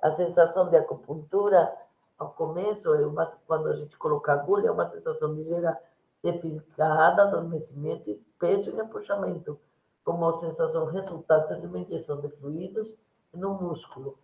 A 0.00 0.10
sensação 0.10 0.68
de 0.68 0.76
acupuntura, 0.76 1.72
ao 2.18 2.30
começo, 2.30 2.92
é 2.94 3.06
uma, 3.06 3.24
quando 3.46 3.68
a 3.68 3.74
gente 3.74 3.96
coloca 3.96 4.32
agulha, 4.32 4.68
é 4.68 4.70
uma 4.70 4.86
sensação 4.86 5.32
ligeira 5.34 5.78
de 6.22 6.32
fisgada, 6.38 7.22
adormecimento, 7.22 8.18
peso 8.38 8.70
e 8.70 8.74
repuxamento 8.74 9.58
como 10.04 10.32
sensação 10.34 10.86
resultante 10.86 11.60
de 11.60 11.66
uma 11.66 11.78
injeção 11.78 12.20
de 12.20 12.28
fluidos 12.28 12.96
no 13.32 13.54
músculo. 13.54 14.18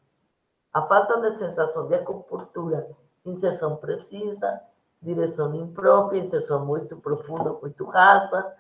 A 0.79 0.83
falta 0.83 1.21
de 1.21 1.33
sensação 1.33 1.89
de 1.89 1.97
acupuntura, 1.97 2.89
inserção 3.27 3.75
precisa, 3.79 4.63
direção 5.03 5.53
imprópria, 5.53 6.21
inserção 6.21 6.65
muito 6.65 6.97
profunda, 6.99 7.53
muito 7.55 7.85
rasa. 7.85 8.55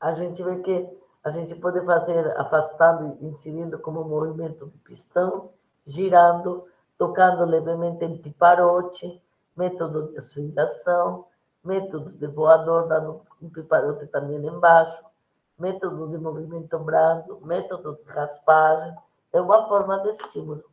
A 0.00 0.12
gente 0.14 0.42
vê 0.42 0.56
que 0.60 0.98
a 1.22 1.28
gente 1.28 1.54
pode 1.54 1.84
fazer 1.84 2.34
afastando 2.38 3.18
inserindo 3.20 3.78
como 3.78 4.02
movimento 4.02 4.68
de 4.68 4.78
pistão, 4.78 5.50
girando, 5.84 6.66
tocando 6.96 7.44
levemente 7.44 8.02
em 8.02 8.16
piparote, 8.16 9.22
método 9.54 10.12
de 10.12 10.16
oscilação, 10.16 11.26
método 11.62 12.10
de 12.12 12.26
voador, 12.26 12.88
dando 12.88 13.20
um 13.42 13.50
piparote 13.50 14.06
também 14.06 14.38
embaixo, 14.46 15.04
método 15.58 16.08
de 16.08 16.16
movimento 16.16 16.78
brando, 16.78 17.38
método 17.42 17.98
de 18.02 18.10
raspagem, 18.10 18.96
é 19.32 19.40
uma 19.40 19.68
forma 19.68 19.98
de 20.02 20.08
estímulo. 20.08 20.64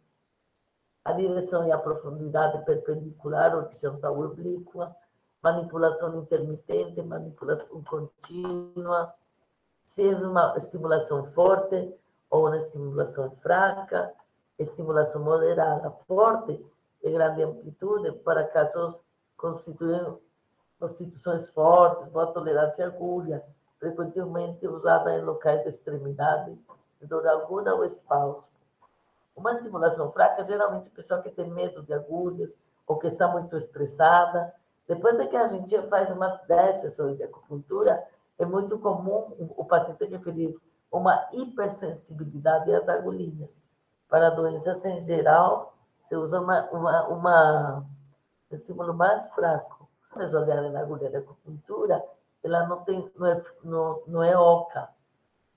A 1.06 1.14
direção 1.14 1.66
e 1.68 1.72
a 1.72 1.78
profundidade 1.78 2.66
perpendicular, 2.66 3.56
horizontal 3.56 4.22
e 4.22 4.26
oblíqua, 4.26 4.96
manipulação 5.42 6.20
intermitente, 6.20 7.02
manipulação 7.02 7.84
contínua, 7.84 9.14
seja 9.82 10.28
uma 10.28 10.54
estimulação 10.58 11.24
forte 11.24 11.94
ou 12.30 12.48
uma 12.48 12.58
estimulação 12.58 13.32
fraca, 13.42 14.14
estimulação 14.60 15.24
moderada, 15.24 15.90
forte 16.08 16.62
de 17.02 17.12
grande 17.12 17.44
amplitude, 17.44 18.12
para 18.20 18.48
casos 18.48 19.02
constituem 19.38 20.18
constituições 20.80 21.48
fortes, 21.50 22.08
boa 22.10 22.28
tolerância 22.28 22.86
à 22.86 22.90
agulha, 22.90 23.44
frequentemente 23.80 24.68
usada 24.68 25.16
em 25.16 25.22
locais 25.22 25.62
de 25.62 25.70
extremidade, 25.70 26.58
dor 27.06 27.28
aguda 27.28 27.76
ou 27.76 27.84
espasmo. 27.84 28.44
Uma 29.36 29.52
estimulação 29.52 30.12
fraca, 30.12 30.44
geralmente, 30.44 30.90
pessoa 30.90 31.22
que 31.22 31.30
tem 31.30 31.50
medo 31.50 31.84
de 31.84 31.94
agulhas 31.94 32.58
ou 32.88 32.98
que 32.98 33.08
está 33.08 33.28
muito 33.28 33.56
estressada. 33.56 34.54
Depois 34.88 35.18
de 35.18 35.28
que 35.28 35.36
a 35.36 35.48
gente 35.48 35.80
faz 35.90 36.10
umas 36.10 36.40
10 36.48 36.78
sessões 36.78 37.18
de 37.18 37.24
acupuntura, 37.24 38.04
é 38.40 38.46
muito 38.46 38.80
comum 38.80 39.54
o 39.56 39.66
paciente 39.66 40.06
referir 40.06 40.58
uma 40.92 41.28
hipersensibilidade 41.32 42.74
às 42.74 42.88
agulhinhas. 42.90 43.64
Para 44.10 44.30
doenças 44.30 44.84
em 44.86 45.02
geral, 45.02 45.74
se 46.04 46.16
usa 46.16 46.40
uma, 46.40 46.70
uma, 46.72 47.08
uma 47.08 47.86
um 48.50 48.56
estímulo 48.56 48.94
mais 48.94 49.28
fraco 49.36 49.78
vocês 50.18 50.34
olharem 50.34 50.72
na 50.72 50.82
agulha 50.82 51.10
da 51.10 51.20
acupuntura, 51.20 52.04
ela 52.44 52.66
não, 52.68 52.84
tem, 52.84 53.12
não, 53.16 53.28
é, 53.28 53.44
não, 53.64 54.04
não 54.08 54.24
é 54.24 54.36
oca. 54.36 54.90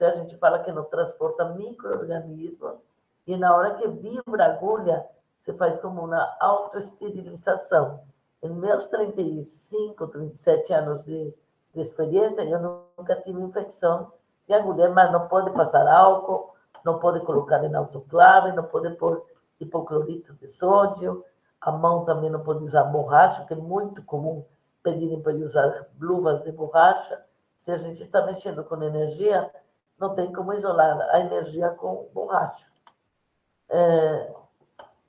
Então, 0.01 0.09
a 0.09 0.15
gente 0.15 0.35
fala 0.39 0.61
que 0.61 0.73
não 0.73 0.85
transporta 0.85 1.45
micro-organismos 1.51 2.79
e 3.27 3.37
na 3.37 3.55
hora 3.55 3.75
que 3.75 3.87
vibra 3.87 4.47
a 4.47 4.53
agulha, 4.55 5.05
você 5.39 5.53
faz 5.53 5.79
como 5.79 6.03
uma 6.03 6.37
autoesterilização. 6.41 8.01
Em 8.43 8.49
meus 8.49 8.87
35, 8.87 10.07
37 10.07 10.73
anos 10.73 11.05
de, 11.05 11.35
de 11.75 11.81
experiência, 11.83 12.41
eu 12.41 12.83
nunca 12.97 13.15
tive 13.17 13.43
infecção 13.43 14.11
de 14.49 14.55
agulha, 14.55 14.89
mas 14.89 15.13
não 15.13 15.29
pode 15.29 15.51
passar 15.51 15.87
álcool, 15.87 16.55
não 16.83 16.99
pode 16.99 17.21
colocar 17.27 17.63
em 17.63 17.75
autoclave, 17.75 18.53
não 18.53 18.65
pode 18.65 18.97
pôr 18.97 19.23
hipoclorito 19.61 20.33
de 20.33 20.49
sódio, 20.49 21.23
a 21.61 21.71
mão 21.71 22.07
também 22.07 22.31
não 22.31 22.41
pode 22.41 22.65
usar 22.65 22.85
borracha, 22.85 23.45
que 23.45 23.53
é 23.53 23.57
muito 23.57 24.03
comum 24.05 24.47
pedirem 24.83 25.21
para 25.21 25.35
usar 25.35 25.89
luvas 26.01 26.41
de 26.41 26.51
borracha. 26.51 27.23
Se 27.55 27.71
a 27.71 27.77
gente 27.77 28.01
está 28.01 28.25
mexendo 28.25 28.65
com 28.65 28.83
energia, 28.83 29.53
não 30.01 30.15
tem 30.15 30.33
como 30.33 30.55
isolar 30.55 30.99
a 31.11 31.21
energia 31.21 31.71
com 31.71 32.09
borracha. 32.13 32.67
É, 33.69 34.33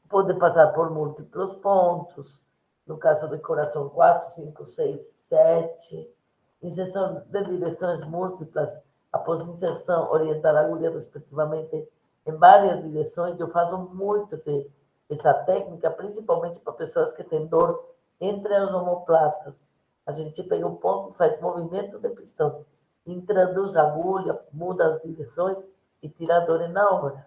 pode 0.10 0.34
passar 0.36 0.68
por 0.74 0.92
múltiplos 0.92 1.54
pontos, 1.56 2.46
no 2.86 2.98
caso 2.98 3.30
de 3.30 3.40
coração 3.40 3.90
4, 3.90 4.30
5, 4.34 4.66
6, 4.66 5.00
7, 5.00 6.16
inserção 6.62 7.24
de 7.30 7.44
direções 7.46 8.04
múltiplas, 8.06 8.78
após 9.12 9.48
inserção, 9.48 10.12
orientar 10.12 10.56
a 10.56 10.60
agulha 10.60 10.92
respectivamente 10.92 11.88
em 12.26 12.34
várias 12.34 12.84
direções. 12.84 13.40
Eu 13.40 13.48
faço 13.48 13.78
muito 13.78 14.36
esse 14.36 14.70
essa 15.12 15.34
técnica, 15.34 15.92
principalmente 15.92 16.60
para 16.62 16.72
pessoas 16.72 17.12
que 17.12 17.24
têm 17.24 17.46
dor 17.46 17.86
entre 18.20 18.56
as 18.56 18.74
omoplatas. 18.74 19.68
A 20.06 20.14
gente 20.14 20.42
pega 20.44 20.66
um 20.66 20.76
ponto, 20.76 21.12
faz 21.12 21.40
movimento 21.42 22.00
de 22.00 22.10
pistão, 22.12 22.66
introduz 23.06 23.76
a 23.76 23.84
agulha, 23.84 24.40
muda 24.52 24.88
as 24.88 25.02
direções 25.02 25.64
e 26.02 26.10
tira 26.10 26.38
a 26.38 26.40
dor 26.42 26.68
na 26.70 26.90
hora. 26.90 27.26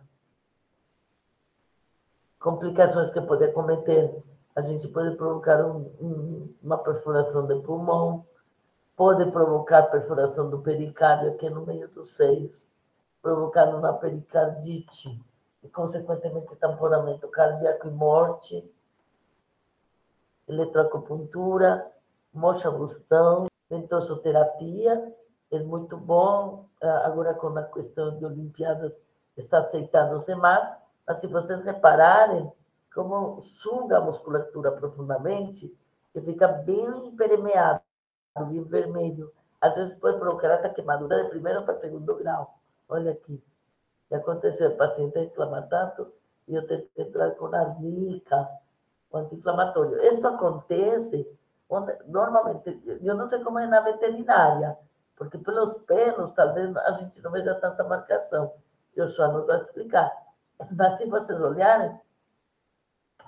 Complicações 2.38 3.10
que 3.10 3.20
pode 3.20 3.50
cometer, 3.52 4.22
a 4.54 4.60
gente 4.60 4.86
pode 4.88 5.16
provocar 5.16 5.64
um, 5.64 5.90
um, 6.00 6.54
uma 6.62 6.78
perfuração 6.78 7.46
de 7.46 7.60
pulmão, 7.60 8.26
pode 8.96 9.30
provocar 9.30 9.84
perfuração 9.84 10.50
do 10.50 10.60
pericárdio 10.60 11.30
aqui 11.30 11.48
no 11.50 11.64
meio 11.64 11.88
dos 11.88 12.10
seios, 12.10 12.70
provocar 13.22 13.74
uma 13.74 13.94
pericardite 13.94 15.20
e, 15.62 15.68
consequentemente, 15.68 16.54
tamponamento 16.56 17.26
cardíaco 17.28 17.88
e 17.88 17.90
morte, 17.90 18.72
eletroacupuntura, 20.46 21.90
mocha 22.32 22.70
bustão, 22.70 23.46
ventosoterapia, 23.70 25.14
é 25.56 25.62
muito 25.62 25.96
bom. 25.96 26.66
Ah, 26.82 27.06
agora, 27.06 27.34
com 27.34 27.48
a 27.58 27.62
questão 27.64 28.16
de 28.18 28.24
Olimpíadas, 28.24 28.96
está 29.36 29.58
aceitando-se 29.58 30.34
mais, 30.34 30.74
mas 31.06 31.18
se 31.18 31.26
vocês 31.26 31.62
repararem, 31.62 32.50
como 32.94 33.42
suga 33.42 33.98
a 33.98 34.00
musculatura 34.00 34.70
profundamente, 34.72 35.76
e 36.14 36.20
fica 36.20 36.46
bem 36.46 37.14
permeado, 37.16 37.80
bem 38.48 38.62
vermelho. 38.62 39.32
Às 39.60 39.76
vezes 39.76 39.96
pode 39.96 40.18
provocar 40.18 40.52
até 40.52 40.68
queimadura 40.68 41.22
de 41.22 41.28
primeiro 41.28 41.64
para 41.64 41.74
segundo 41.74 42.14
grau. 42.14 42.58
Olha 42.88 43.12
aqui. 43.12 43.42
E 44.10 44.14
aconteceu, 44.14 44.70
o 44.70 44.76
paciente 44.76 45.18
reclama 45.18 45.62
tanto 45.62 46.12
e 46.46 46.54
eu 46.54 46.66
tenho 46.66 46.86
que 46.94 47.02
entrar 47.02 47.30
com 47.32 47.46
arnica, 47.46 48.48
com 49.10 49.18
anti-inflamatório. 49.18 50.00
Isso 50.04 50.26
acontece 50.28 51.26
onde, 51.68 51.96
normalmente, 52.06 52.80
eu 53.02 53.14
não 53.14 53.28
sei 53.28 53.42
como 53.42 53.58
é 53.58 53.66
na 53.66 53.80
veterinária, 53.80 54.76
porque 55.16 55.38
pelos 55.38 55.76
pelos, 55.78 56.32
talvez 56.32 56.76
a 56.76 56.92
gente 56.92 57.20
não 57.22 57.30
veja 57.30 57.54
tanta 57.54 57.84
marcação. 57.84 58.52
Eu 58.94 59.08
só 59.08 59.28
não 59.28 59.46
vou 59.46 59.54
explicar. 59.56 60.12
Mas 60.72 60.98
se 60.98 61.06
vocês 61.06 61.40
olharem, 61.40 61.98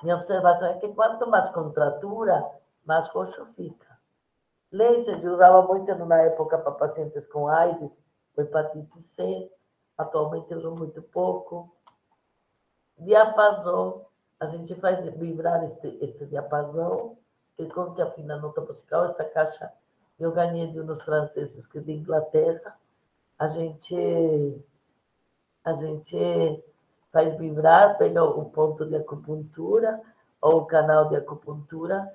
minha 0.03 0.17
observação 0.17 0.69
é 0.69 0.79
que 0.79 0.89
quanto 0.89 1.29
mais 1.29 1.49
contratura, 1.51 2.45
mais 2.85 3.09
roxo 3.09 3.45
fica. 3.47 3.97
Laser 4.73 5.25
eu 5.25 5.35
usava 5.35 5.63
muito 5.63 5.95
na 5.95 6.23
época 6.23 6.59
para 6.59 6.73
pacientes 6.73 7.27
com 7.27 7.49
AIDS, 7.49 8.03
com 8.35 8.43
hepatite 8.43 9.01
C, 9.01 9.51
atualmente 9.97 10.51
eu 10.53 10.59
uso 10.59 10.73
muito 10.73 11.01
pouco. 11.03 11.75
Diapasão, 12.99 14.07
a 14.41 14.47
gente 14.47 14.75
faz 14.75 15.05
vibrar 15.05 15.63
este, 15.63 15.99
este 16.01 16.27
diapasão, 16.27 17.17
que 17.57 17.67
que 17.67 18.03
afina 18.03 18.35
a 18.35 18.39
nota 18.39 18.61
musical, 18.61 19.05
esta 19.07 19.25
caixa 19.25 19.73
eu 20.19 20.33
ganhei 20.33 20.67
de 20.69 20.81
uns 20.81 21.03
franceses 21.03 21.67
que 21.67 21.81
de 21.81 21.93
Inglaterra. 21.93 22.77
A 23.39 23.49
gente, 23.49 24.65
a 25.65 25.75
gente 25.75 26.65
faz 27.13 27.37
vibrar, 27.37 27.99
pega 27.99 28.25
o 28.25 28.47
ponto 28.47 28.87
de 28.87 28.97
acupuntura 28.97 30.01
ou 30.41 30.59
o 30.59 30.67
canal 30.67 31.09
de 31.09 31.17
acupuntura 31.17 32.11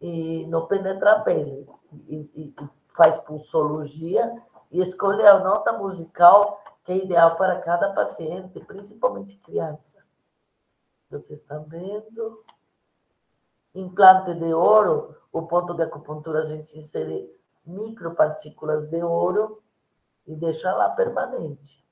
e 0.00 0.44
não 0.46 0.66
penetra. 0.66 1.24
E, 1.28 1.66
e, 2.08 2.32
e 2.34 2.54
faz 2.94 3.18
pulsologia 3.18 4.42
e 4.70 4.80
escolhe 4.80 5.26
a 5.26 5.38
nota 5.38 5.72
musical 5.72 6.60
que 6.84 6.92
é 6.92 6.96
ideal 6.98 7.36
para 7.36 7.60
cada 7.60 7.92
paciente, 7.92 8.60
principalmente 8.60 9.38
criança. 9.38 10.04
Vocês 11.10 11.40
estão 11.40 11.64
vendo? 11.64 12.44
Implante 13.74 14.34
de 14.34 14.52
ouro, 14.52 15.16
o 15.32 15.42
ponto 15.42 15.74
de 15.74 15.82
acupuntura 15.82 16.40
a 16.40 16.44
gente 16.44 16.76
insere 16.76 17.34
micropartículas 17.66 18.90
de 18.90 19.02
ouro 19.02 19.62
e 20.26 20.34
deixa 20.34 20.72
lá 20.72 20.90
permanente. 20.90 21.84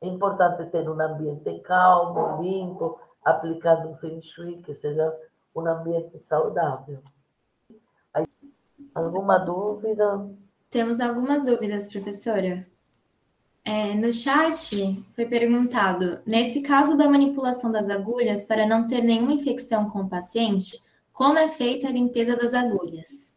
É 0.00 0.06
importante 0.06 0.66
ter 0.70 0.88
um 0.88 1.00
ambiente 1.00 1.58
calmo, 1.60 2.42
limpo, 2.42 3.00
aplicado 3.24 3.88
um 3.88 3.96
feng 3.96 4.20
shui, 4.20 4.62
que 4.62 4.72
seja 4.72 5.14
um 5.54 5.66
ambiente 5.66 6.18
saudável. 6.18 7.02
Aí, 8.12 8.26
alguma 8.94 9.38
dúvida? 9.38 10.28
Temos 10.70 11.00
algumas 11.00 11.44
dúvidas, 11.44 11.88
professora. 11.88 12.66
É, 13.64 13.94
no 13.94 14.12
chat 14.12 15.04
foi 15.10 15.26
perguntado: 15.26 16.20
nesse 16.24 16.60
caso 16.60 16.96
da 16.96 17.08
manipulação 17.08 17.72
das 17.72 17.88
agulhas, 17.88 18.44
para 18.44 18.66
não 18.66 18.86
ter 18.86 19.02
nenhuma 19.02 19.32
infecção 19.32 19.90
com 19.90 20.02
o 20.02 20.08
paciente, 20.08 20.84
como 21.12 21.38
é 21.38 21.48
feita 21.48 21.88
a 21.88 21.92
limpeza 21.92 22.36
das 22.36 22.54
agulhas? 22.54 23.35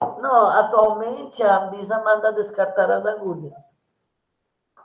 Não, 0.00 0.48
atualmente 0.50 1.42
a 1.42 1.64
Anvisa 1.64 1.98
manda 2.02 2.32
descartar 2.32 2.90
as 2.90 3.04
agulhas. 3.04 3.76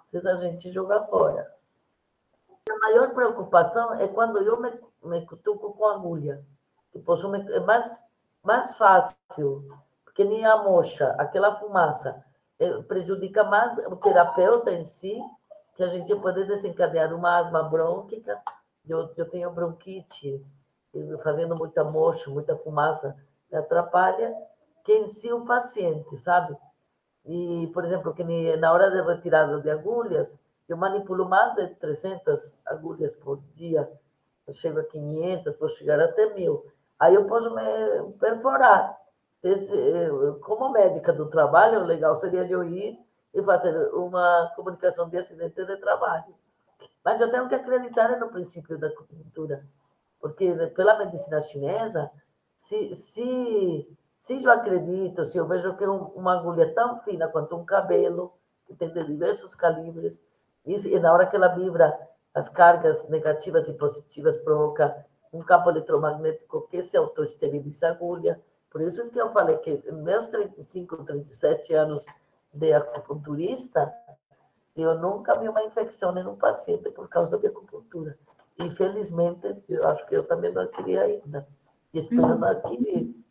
Precisa 0.10 0.34
a 0.34 0.38
gente 0.38 0.71
jogar 0.71 1.04
fora. 1.06 1.54
A 2.69 2.78
maior 2.80 3.13
preocupação 3.13 3.93
é 3.95 4.08
quando 4.08 4.39
eu 4.39 4.60
me, 4.60 4.71
me 5.04 5.26
cutuco 5.26 5.73
com 5.73 5.86
agulha. 5.86 6.43
Tipo, 6.91 7.13
é 7.52 7.60
mais, 7.60 8.02
mais 8.43 8.76
fácil, 8.76 9.78
porque 10.04 10.23
nem 10.23 10.45
a 10.45 10.58
mocha, 10.58 11.10
aquela 11.17 11.56
fumaça, 11.56 12.23
é, 12.60 12.82
prejudica 12.84 13.43
mais 13.43 13.78
o 13.80 13.95
terapeuta 13.95 14.71
em 14.71 14.84
si, 14.84 15.19
que 15.76 15.84
a 15.84 15.88
gente 15.88 16.15
pode 16.17 16.45
desencadear 16.45 17.13
uma 17.13 17.38
asma 17.38 17.63
brônquica. 17.63 18.41
Eu, 18.88 19.12
eu 19.17 19.30
tenho 19.30 19.52
bronquite, 19.52 20.43
fazendo 21.23 21.56
muita 21.56 21.84
mocha, 21.84 22.30
muita 22.30 22.56
fumaça, 22.56 23.17
me 23.52 23.58
atrapalha 23.58 24.36
que 24.84 24.93
em 24.93 25.06
si 25.06 25.32
o 25.32 25.46
paciente, 25.46 26.17
sabe? 26.17 26.56
E, 27.26 27.69
por 27.74 27.86
exemplo, 27.86 28.13
que 28.13 28.24
na 28.58 28.74
hora 28.74 28.91
de 28.91 29.02
retirada 29.02 29.60
de 29.62 29.69
agulhas, 29.69 30.38
eu 30.67 30.76
manipulo 30.78 31.28
mais 31.28 31.56
de 31.56 31.67
300 31.76 32.60
agulhas 32.65 33.13
por 33.13 33.39
dia. 33.56 33.89
Eu 34.46 34.54
chego 34.54 34.80
a 34.80 34.84
500, 34.84 35.54
posso 35.56 35.76
chegar 35.76 36.00
até 36.00 36.34
mil. 36.34 36.65
Aí 37.00 37.15
eu 37.15 37.26
posso 37.26 37.54
me 37.54 38.13
perforar. 38.19 38.98
Esse, 39.41 39.76
como 40.41 40.72
médica 40.72 41.12
do 41.12 41.30
trabalho, 41.30 41.82
o 41.82 41.86
legal 41.86 42.15
seria 42.15 42.46
eu 42.46 42.63
ir 42.63 42.98
e 43.34 43.43
fazer 43.43 43.76
uma 43.93 44.52
comunicação 44.56 45.10
de 45.10 45.17
acidente 45.17 45.65
de 45.65 45.78
trabalho. 45.78 46.36
Mas 47.04 47.19
eu 47.19 47.30
tenho 47.30 47.48
que 47.48 47.56
acreditar 47.56 48.19
no 48.19 48.30
princípio 48.30 48.78
da 48.78 48.88
acupuntura, 48.88 49.65
porque 50.19 50.54
pela 50.76 50.98
medicina 50.98 51.41
chinesa, 51.41 52.10
se 52.56 52.93
se 54.23 54.41
eu 54.41 54.51
acredito, 54.51 55.25
se 55.25 55.38
eu 55.38 55.45
vejo 55.45 55.75
que 55.75 55.83
uma 55.86 56.39
agulha 56.39 56.73
tão 56.73 56.97
fina 57.01 57.27
quanto 57.27 57.57
um 57.57 57.65
cabelo, 57.65 58.31
que 58.65 58.73
tem 58.73 58.89
de 58.89 59.03
diversos 59.03 59.53
calibres, 59.53 60.17
e 60.65 60.97
na 60.97 61.12
hora 61.12 61.27
que 61.27 61.36
ela 61.36 61.49
vibra, 61.49 61.93
as 62.33 62.47
cargas 62.47 63.09
negativas 63.09 63.67
e 63.67 63.73
positivas 63.73 64.38
provoca 64.38 65.05
um 65.33 65.41
campo 65.41 65.69
eletromagnético 65.71 66.65
que 66.69 66.81
se 66.81 66.95
autoesteriliza 66.95 67.89
a 67.89 67.91
agulha. 67.91 68.41
Por 68.71 68.81
isso 68.81 69.01
é 69.01 69.09
que 69.09 69.19
eu 69.19 69.29
falei 69.29 69.57
que 69.57 69.91
meus 69.91 70.29
35, 70.29 71.03
37 71.03 71.73
anos 71.73 72.05
de 72.53 72.71
acupunturista, 72.71 73.93
eu 74.73 74.97
nunca 74.99 75.38
vi 75.38 75.49
uma 75.49 75.65
infecção 75.65 76.17
em 76.17 76.25
um 76.25 76.38
paciente 76.38 76.89
por 76.91 77.09
causa 77.09 77.38
da 77.38 77.49
acupuntura. 77.49 78.17
Infelizmente, 78.57 79.62
eu 79.67 79.86
acho 79.86 80.05
que 80.05 80.15
eu 80.15 80.23
também 80.23 80.53
não 80.53 80.62
adquiri 80.62 80.97
ainda. 80.97 81.45
E 81.93 81.97
espero 81.97 82.39
não 82.39 82.47
adquirir. 82.47 83.21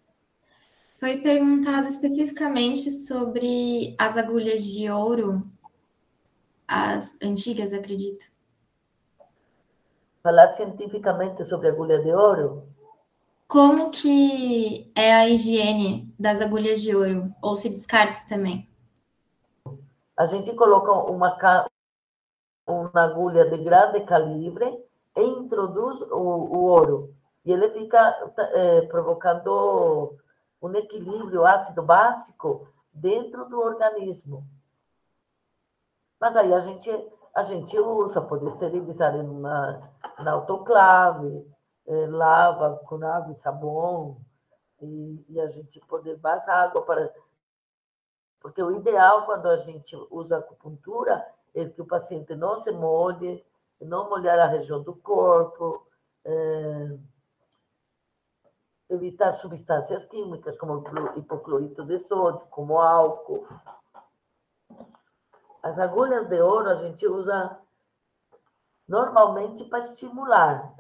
Foi 1.03 1.17
perguntado 1.17 1.89
especificamente 1.89 2.89
sobre 2.93 3.97
as 3.99 4.17
agulhas 4.17 4.63
de 4.63 4.89
ouro, 4.89 5.43
as 6.69 7.17
antigas, 7.21 7.73
acredito. 7.73 8.27
Falar 10.23 10.47
cientificamente 10.47 11.45
sobre 11.45 11.71
agulha 11.71 12.01
de 12.01 12.13
ouro? 12.13 12.69
Como 13.49 13.91
que 13.91 14.93
é 14.95 15.13
a 15.13 15.29
higiene 15.29 16.15
das 16.17 16.41
agulhas 16.41 16.81
de 16.81 16.95
ouro? 16.95 17.35
Ou 17.43 17.57
se 17.57 17.69
descarta 17.69 18.23
também? 18.29 18.71
A 20.17 20.25
gente 20.27 20.55
coloca 20.55 20.93
uma, 20.93 21.37
uma 22.65 23.03
agulha 23.03 23.51
de 23.51 23.59
grande 23.59 24.03
calibre 24.03 24.73
e 25.17 25.21
introduz 25.21 26.01
o, 26.03 26.15
o 26.15 26.59
ouro. 26.63 27.13
E 27.45 27.51
ele 27.51 27.69
fica 27.71 28.33
é, 28.55 28.83
provocando 28.83 30.17
um 30.63 30.75
equilíbrio 30.77 31.45
ácido 31.45 31.83
básico 31.83 32.69
dentro 32.93 33.49
do 33.49 33.61
organismo. 33.61 34.47
Mas 36.21 36.37
aí 36.37 36.55
a 36.55 36.61
gente, 36.61 36.89
a 37.35 37.43
gente 37.43 37.77
usa, 37.79 38.21
pode 38.21 38.47
esterilizar 38.47 39.13
na, 39.23 39.91
na 40.21 40.33
autoclave, 40.33 41.45
eh, 41.87 42.07
lava 42.07 42.81
com 42.87 43.05
água 43.05 43.33
e 43.33 43.35
sabão, 43.35 44.21
e, 44.81 45.25
e 45.29 45.41
a 45.41 45.49
gente 45.49 45.81
pode 45.81 46.15
passar 46.19 46.63
água 46.63 46.83
para. 46.83 47.13
Porque 48.41 48.63
o 48.63 48.71
ideal 48.71 49.27
quando 49.27 49.49
a 49.49 49.57
gente 49.57 49.97
usa 50.11 50.39
acupuntura 50.39 51.27
é 51.55 51.65
que 51.69 51.83
o 51.83 51.87
paciente 51.87 52.35
não 52.37 52.59
se 52.59 52.71
molhe, 52.71 53.45
não 53.81 54.09
molhar 54.09 54.39
a 54.39 54.47
região 54.47 54.81
do 54.81 54.95
corpo, 54.95 55.87
é, 56.25 56.99
evitar 58.95 59.33
substâncias 59.33 60.05
químicas 60.05 60.57
como 60.57 60.85
hipoclorito 61.17 61.85
de 61.85 61.99
sódio, 61.99 62.47
como 62.51 62.81
álcool. 62.81 63.45
As 65.63 65.79
agulhas 65.79 66.29
de 66.29 66.41
ouro 66.41 66.71
a 66.71 66.77
gente 66.77 67.07
usa 67.07 67.59
normalmente 68.89 69.65
para 69.65 69.79
estimular. 69.79 70.75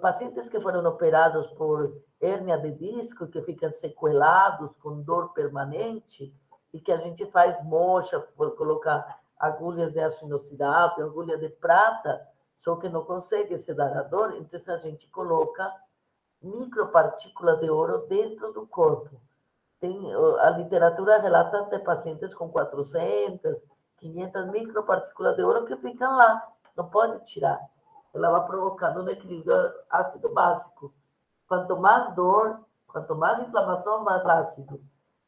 Pacientes 0.00 0.48
que 0.48 0.60
foram 0.60 0.84
operados 0.84 1.46
por 1.48 2.02
hérnia 2.20 2.58
de 2.58 2.72
disco, 2.72 3.26
que 3.26 3.42
ficam 3.42 3.70
sequelados 3.70 4.76
com 4.76 5.02
dor 5.02 5.32
permanente, 5.32 6.34
e 6.72 6.80
que 6.80 6.92
a 6.92 6.98
gente 6.98 7.24
faz 7.26 7.64
mocha 7.64 8.20
colocar 8.56 9.20
agulhas 9.38 9.94
de 9.94 10.00
aço 10.00 10.26
inoxidável, 10.26 11.06
agulha 11.06 11.38
de 11.38 11.48
prata, 11.48 12.20
só 12.54 12.76
que 12.76 12.88
não 12.88 13.04
consegue 13.04 13.56
sedar 13.56 13.96
a 13.96 14.02
dor, 14.02 14.36
então 14.36 14.74
a 14.74 14.78
gente 14.78 15.08
coloca 15.08 15.72
micropartículas 16.46 17.60
de 17.60 17.70
ouro 17.70 18.06
dentro 18.08 18.52
do 18.52 18.66
corpo. 18.66 19.20
Tem, 19.80 20.14
a 20.40 20.50
literatura 20.50 21.20
relata 21.20 21.60
até 21.60 21.78
pacientes 21.78 22.32
com 22.32 22.48
400, 22.48 23.62
500 23.98 24.50
micropartículas 24.50 25.36
de 25.36 25.42
ouro 25.42 25.66
que 25.66 25.76
ficam 25.76 26.16
lá, 26.16 26.46
não 26.76 26.88
pode 26.88 27.24
tirar. 27.24 27.60
Ela 28.14 28.30
vai 28.30 28.46
provocando 28.46 29.02
um 29.02 29.08
equilíbrio 29.08 29.56
ácido 29.90 30.32
básico. 30.32 30.94
Quanto 31.46 31.76
mais 31.76 32.14
dor, 32.14 32.60
quanto 32.86 33.14
mais 33.14 33.38
inflamação, 33.40 34.02
mais 34.02 34.26
ácido. 34.26 34.80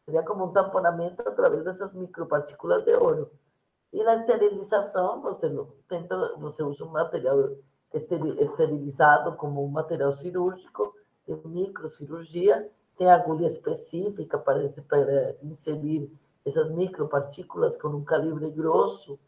Seria 0.05 0.23
como 0.23 0.47
um 0.47 0.53
tamponamento 0.53 1.21
através 1.29 1.65
dessas 1.65 1.95
micropartículas 1.95 2.83
de 2.85 2.95
ouro. 2.95 3.31
E 3.93 4.03
na 4.03 4.15
esterilização, 4.15 5.21
você, 5.21 5.51
tenta, 5.87 6.35
você 6.37 6.63
usa 6.63 6.85
um 6.85 6.91
material 6.91 7.57
esterilizado 7.93 9.37
como 9.37 9.65
um 9.65 9.69
material 9.69 10.15
cirúrgico, 10.15 10.95
de 11.37 11.49
microcirurgia, 11.49 12.69
tem 12.97 13.11
agulha 13.11 13.47
específica 13.47 14.39
para, 14.39 14.65
para 14.89 15.35
inserir 15.43 16.11
essas 16.45 16.71
micropartículas 16.71 17.77
com 17.77 17.89
um 17.89 18.05
calibre 18.05 18.51
grosso 18.51 19.19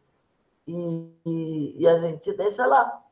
e, 0.66 1.10
e, 1.26 1.76
e, 1.78 1.86
a 1.86 1.98
gente 1.98 2.32
deixa 2.32 2.66
lá. 2.66 3.02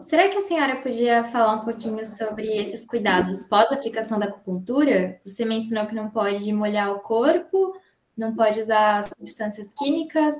Será 0.00 0.28
que 0.28 0.38
a 0.38 0.42
senhora 0.42 0.76
podia 0.76 1.24
falar 1.24 1.54
um 1.54 1.64
pouquinho 1.64 2.04
sobre 2.04 2.46
esses 2.46 2.84
cuidados 2.84 3.44
pós-aplicação 3.44 4.18
da 4.18 4.26
acupuntura? 4.26 5.20
Você 5.24 5.44
mencionou 5.44 5.86
que 5.86 5.94
não 5.94 6.10
pode 6.10 6.52
molhar 6.52 6.92
o 6.92 7.00
corpo, 7.00 7.74
não 8.16 8.34
pode 8.34 8.60
usar 8.60 9.02
substâncias 9.04 9.72
químicas. 9.72 10.34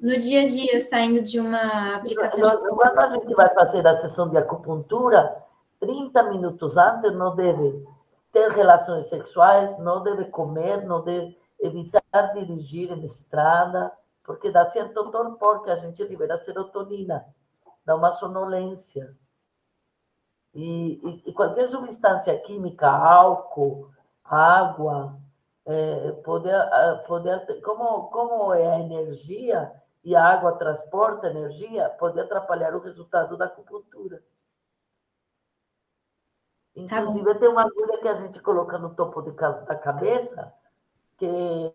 No 0.00 0.18
dia 0.18 0.42
a 0.42 0.46
dia, 0.48 0.80
saindo 0.80 1.22
de 1.22 1.40
uma 1.40 1.96
aplicação. 1.96 2.50
de... 2.50 2.68
Quando 2.68 2.98
a 2.98 3.06
gente 3.10 3.34
vai 3.34 3.48
fazer 3.54 3.86
a 3.86 3.94
sessão 3.94 4.28
de 4.28 4.36
acupuntura, 4.36 5.42
30 5.80 6.22
minutos 6.24 6.76
antes 6.76 7.12
não 7.14 7.34
deve 7.34 7.84
ter 8.30 8.50
relações 8.50 9.06
sexuais, 9.06 9.78
não 9.78 10.02
deve 10.02 10.26
comer, 10.26 10.84
não 10.84 11.02
deve 11.02 11.36
evitar 11.58 12.02
dirigir 12.34 12.92
em 12.92 13.02
estrada, 13.04 13.92
porque 14.22 14.50
dá 14.50 14.64
certo 14.64 15.10
torpor 15.10 15.62
que 15.62 15.70
a 15.70 15.76
gente 15.76 16.04
libera 16.04 16.36
serotonina, 16.36 17.26
dá 17.84 17.96
uma 17.96 18.12
sonolência. 18.12 19.16
E, 20.54 21.00
e, 21.02 21.30
e 21.30 21.32
qualquer 21.32 21.68
substância 21.68 22.38
química, 22.40 22.88
álcool, 22.88 23.90
água, 24.24 25.16
é, 25.66 26.12
poder, 26.24 26.54
poder, 27.06 27.60
como, 27.62 28.08
como 28.10 28.52
é 28.52 28.66
a 28.66 28.80
energia 28.80 29.72
e 30.02 30.16
a 30.16 30.24
água 30.24 30.52
transporta 30.52 31.28
energia, 31.28 31.88
pode 31.90 32.18
atrapalhar 32.18 32.74
o 32.74 32.80
resultado 32.80 33.36
da 33.36 33.46
acupuntura. 33.46 34.22
Tá 36.74 36.80
Inclusive, 37.00 37.34
tá 37.34 37.40
tem 37.40 37.48
uma 37.48 37.62
agulha 37.62 37.98
que 38.00 38.08
a 38.08 38.14
gente 38.14 38.40
coloca 38.40 38.78
no 38.78 38.94
topo 38.94 39.22
de, 39.22 39.32
da 39.32 39.74
cabeça, 39.76 40.52
que 41.16 41.74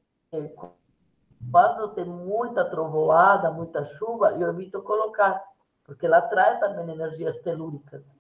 quando 1.52 1.90
tem 1.90 2.06
muita 2.06 2.66
trovoada, 2.66 3.52
muita 3.52 3.84
chuva, 3.84 4.32
eu 4.34 4.50
evito 4.50 4.82
colocar, 4.82 5.44
porque 5.84 6.06
ela 6.06 6.22
traz 6.22 6.60
também 6.60 6.96
energias 6.96 7.40
telúricas. 7.40 8.18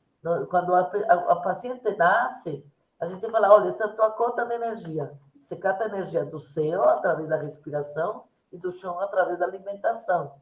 Quando 0.49 0.73
a, 0.73 0.81
a, 0.81 1.13
a 1.33 1.35
paciente 1.38 1.95
nasce, 1.95 2.65
a 2.99 3.05
gente 3.05 3.29
fala, 3.29 3.53
olha, 3.53 3.69
essa 3.69 3.83
é 3.83 3.88
a 3.88 3.93
tua 3.93 4.11
cota 4.11 4.45
de 4.45 4.55
energia. 4.55 5.11
Você 5.41 5.55
cata 5.55 5.83
a 5.83 5.88
energia 5.88 6.25
do 6.25 6.39
céu 6.39 6.83
através 6.83 7.29
da 7.29 7.38
respiração 7.38 8.23
e 8.51 8.57
do 8.57 8.71
chão 8.71 8.99
através 8.99 9.38
da 9.38 9.45
alimentação. 9.45 10.33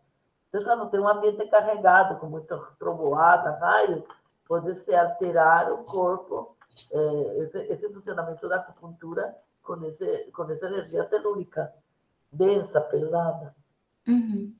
Então, 0.50 0.64
quando 0.64 0.90
tem 0.90 1.00
um 1.00 1.08
ambiente 1.08 1.46
carregado, 1.48 2.20
com 2.20 2.28
muita 2.28 2.58
trovoada, 2.80 3.58
raio, 3.58 4.06
pode 4.54 4.76
se 4.76 4.94
alterar 4.94 5.72
o 5.72 5.80
corpo, 5.84 6.56
é, 6.92 7.42
esse, 7.42 7.58
esse, 7.72 7.92
funcionamento 7.92 8.48
da 8.48 8.58
acupuntura 8.58 9.36
com, 9.64 9.84
esse, 9.84 10.06
com 10.32 10.44
essa 10.44 10.68
energia 10.68 11.04
telúrica, 11.06 11.74
densa, 12.32 12.80
pesada. 12.80 13.56
Uhum. 14.08 14.56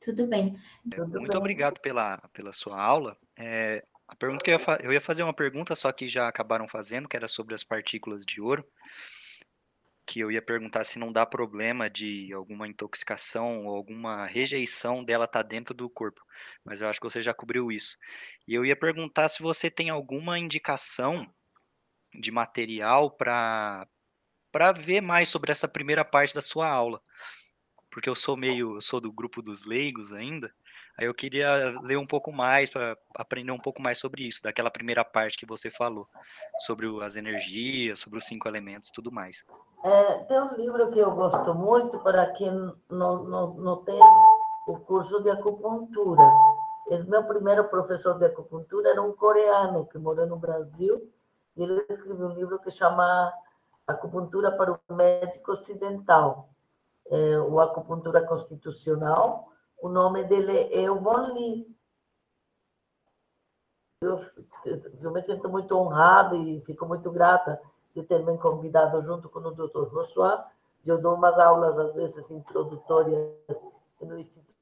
Tudo 0.00 0.26
bem. 0.26 0.58
Tudo 0.90 1.20
Muito 1.20 1.28
bem. 1.28 1.36
obrigado 1.36 1.78
pela, 1.80 2.16
pela 2.32 2.54
sua 2.54 2.80
aula. 2.80 3.18
É, 3.36 3.84
a 4.06 4.16
pergunta 4.16 4.42
que 4.42 4.50
eu 4.50 4.58
ia, 4.58 4.78
eu 4.84 4.92
ia 4.94 5.00
fazer 5.00 5.22
uma 5.22 5.34
pergunta, 5.34 5.74
só 5.74 5.92
que 5.92 6.08
já 6.08 6.26
acabaram 6.26 6.66
fazendo, 6.66 7.06
que 7.06 7.16
era 7.16 7.28
sobre 7.28 7.54
as 7.54 7.62
partículas 7.62 8.24
de 8.24 8.40
ouro 8.40 8.64
que 10.08 10.20
eu 10.20 10.32
ia 10.32 10.40
perguntar 10.40 10.84
se 10.84 10.98
não 10.98 11.12
dá 11.12 11.26
problema 11.26 11.90
de 11.90 12.32
alguma 12.32 12.66
intoxicação 12.66 13.66
ou 13.66 13.76
alguma 13.76 14.24
rejeição 14.24 15.04
dela 15.04 15.26
estar 15.26 15.42
tá 15.42 15.48
dentro 15.48 15.74
do 15.74 15.90
corpo, 15.90 16.22
mas 16.64 16.80
eu 16.80 16.88
acho 16.88 16.98
que 16.98 17.04
você 17.04 17.20
já 17.20 17.34
cobriu 17.34 17.70
isso. 17.70 17.98
E 18.46 18.54
eu 18.54 18.64
ia 18.64 18.74
perguntar 18.74 19.28
se 19.28 19.42
você 19.42 19.70
tem 19.70 19.90
alguma 19.90 20.38
indicação 20.38 21.30
de 22.18 22.30
material 22.30 23.10
para 23.10 23.86
para 24.50 24.72
ver 24.72 25.02
mais 25.02 25.28
sobre 25.28 25.52
essa 25.52 25.68
primeira 25.68 26.02
parte 26.02 26.34
da 26.34 26.40
sua 26.40 26.66
aula, 26.66 27.02
porque 27.90 28.08
eu 28.08 28.14
sou 28.14 28.34
meio, 28.34 28.76
eu 28.76 28.80
sou 28.80 28.98
do 28.98 29.12
grupo 29.12 29.42
dos 29.42 29.64
leigos 29.66 30.14
ainda. 30.14 30.54
Aí 30.98 31.06
eu 31.06 31.14
queria 31.14 31.78
ler 31.82 31.96
um 31.96 32.04
pouco 32.04 32.32
mais 32.32 32.68
para 32.68 32.98
aprender 33.14 33.52
um 33.52 33.58
pouco 33.58 33.80
mais 33.80 33.98
sobre 33.98 34.26
isso, 34.26 34.42
daquela 34.42 34.68
primeira 34.68 35.04
parte 35.04 35.38
que 35.38 35.46
você 35.46 35.70
falou, 35.70 36.08
sobre 36.66 36.88
as 37.04 37.14
energias, 37.14 38.00
sobre 38.00 38.18
os 38.18 38.24
cinco 38.24 38.48
elementos, 38.48 38.90
tudo 38.90 39.12
mais. 39.12 39.44
É, 39.84 40.14
tem 40.24 40.40
um 40.40 40.56
livro 40.56 40.90
que 40.90 40.98
eu 40.98 41.12
gosto 41.12 41.54
muito 41.54 42.00
para 42.00 42.26
quem 42.32 42.50
não, 42.90 43.22
não, 43.22 43.54
não 43.54 43.76
tem 43.84 44.00
o 44.66 44.76
curso 44.80 45.22
de 45.22 45.30
acupuntura. 45.30 46.22
Esse 46.90 47.08
meu 47.08 47.22
primeiro 47.24 47.68
professor 47.68 48.18
de 48.18 48.24
acupuntura 48.24 48.90
era 48.90 49.00
um 49.00 49.12
coreano 49.12 49.86
que 49.86 49.98
morou 49.98 50.26
no 50.26 50.36
Brasil 50.36 51.08
e 51.56 51.62
ele 51.62 51.84
escreveu 51.88 52.26
um 52.26 52.34
livro 52.34 52.58
que 52.58 52.72
chama 52.72 53.32
Acupuntura 53.86 54.50
para 54.50 54.72
o 54.72 54.94
Médico 54.94 55.52
Ocidental, 55.52 56.48
é, 57.08 57.38
o 57.38 57.60
Acupuntura 57.60 58.20
Constitucional. 58.22 59.52
O 59.80 59.88
nome 59.88 60.24
dele 60.24 60.56
é 60.56 60.82
Evon 60.82 61.32
Lee. 61.32 61.78
Eu, 64.00 64.18
me 65.10 65.20
sinto 65.20 65.48
muito 65.48 65.76
honrada 65.76 66.36
e 66.36 66.60
fico 66.60 66.86
muito 66.86 67.10
grata 67.10 67.60
de 67.94 68.02
ter 68.02 68.24
me 68.24 68.38
convidado 68.38 69.02
junto 69.02 69.28
com 69.28 69.40
o 69.40 69.50
Dr. 69.50 69.88
Rossois. 69.92 70.40
Eu 70.86 71.00
dou 71.00 71.14
umas 71.14 71.38
aulas, 71.38 71.78
às 71.78 71.94
vezes, 71.94 72.30
introdutórias 72.30 73.34
no 74.00 74.18
Instituto 74.18 74.54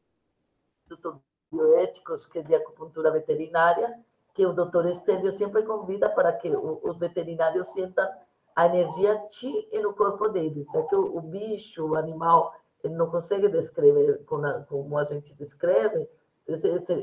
Bioéticos, 1.52 2.26
que 2.26 2.38
é 2.38 2.42
de 2.42 2.54
acupuntura 2.54 3.10
veterinária, 3.10 4.00
que 4.34 4.44
o 4.44 4.52
doutor 4.52 4.86
Estélio 4.86 5.30
sempre 5.30 5.62
convida 5.62 6.08
para 6.08 6.32
que 6.32 6.50
os 6.50 6.98
veterinários 6.98 7.68
sintam 7.68 8.08
a 8.54 8.66
energia 8.66 9.22
chi 9.28 9.68
no 9.80 9.94
corpo 9.94 10.28
deles. 10.28 10.74
É 10.74 10.82
que 10.82 10.96
o, 10.96 11.20
bicho, 11.20 11.86
o 11.86 11.96
animal, 11.96 12.54
ele 12.86 12.94
não 12.94 13.10
consegue 13.10 13.48
descrever 13.48 14.24
como 14.24 14.98
a 14.98 15.04
gente 15.04 15.34
descreve, 15.34 16.08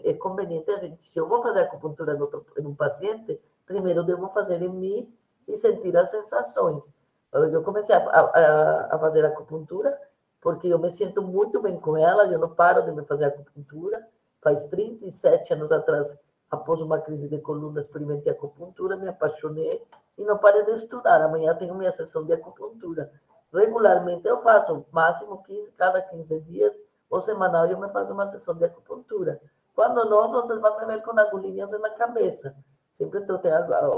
é 0.03 0.13
conveniente 0.13 0.71
a 0.71 0.77
gente, 0.77 1.03
se 1.03 1.19
eu 1.19 1.27
vou 1.27 1.41
fazer 1.41 1.61
acupuntura 1.61 2.17
em 2.57 2.65
um 2.65 2.75
paciente, 2.75 3.39
primeiro 3.65 4.03
devo 4.03 4.29
fazer 4.29 4.61
em 4.61 4.69
mim 4.69 5.13
e 5.47 5.55
sentir 5.55 5.95
as 5.97 6.09
sensações. 6.09 6.93
Eu 7.33 7.63
comecei 7.63 7.95
a, 7.95 7.99
a, 7.99 8.95
a 8.95 8.99
fazer 8.99 9.25
acupuntura 9.25 9.99
porque 10.43 10.67
eu 10.67 10.77
me 10.77 10.89
sinto 10.91 11.21
muito 11.21 11.61
bem 11.61 11.79
com 11.79 11.97
ela, 11.97 12.25
eu 12.25 12.37
não 12.37 12.49
paro 12.49 12.83
de 12.83 12.91
me 12.91 13.03
fazer 13.05 13.25
acupuntura. 13.25 14.05
Faz 14.41 14.65
37 14.65 15.53
anos 15.53 15.71
atrás, 15.71 16.13
após 16.51 16.81
uma 16.81 16.99
crise 16.99 17.29
de 17.29 17.39
coluna, 17.39 17.79
experimentei 17.79 18.29
acupuntura, 18.29 18.97
me 18.97 19.07
apaixonei 19.07 19.81
e 20.17 20.23
não 20.25 20.37
parei 20.37 20.65
de 20.65 20.71
estudar. 20.71 21.21
Amanhã 21.21 21.55
tenho 21.55 21.73
minha 21.75 21.91
sessão 21.91 22.25
de 22.25 22.33
acupuntura. 22.33 23.09
Regularmente 23.53 24.27
eu 24.27 24.41
faço, 24.41 24.85
máximo 24.91 25.43
15, 25.43 25.71
cada 25.73 26.01
15 26.01 26.39
dias 26.41 26.75
ou 27.09 27.21
semanal, 27.21 27.67
eu 27.67 27.79
me 27.79 27.89
faço 27.89 28.11
uma 28.11 28.25
sessão 28.25 28.55
de 28.55 28.65
acupuntura. 28.65 29.39
Quando 29.75 30.09
não, 30.09 30.31
vocês 30.31 30.59
vão 30.59 30.79
me 30.79 30.85
ver 30.85 31.03
com 31.03 31.17
agulhinhas 31.17 31.71
na 31.79 31.91
cabeça. 31.91 32.55
Sempre 32.91 33.19
estou 33.19 33.39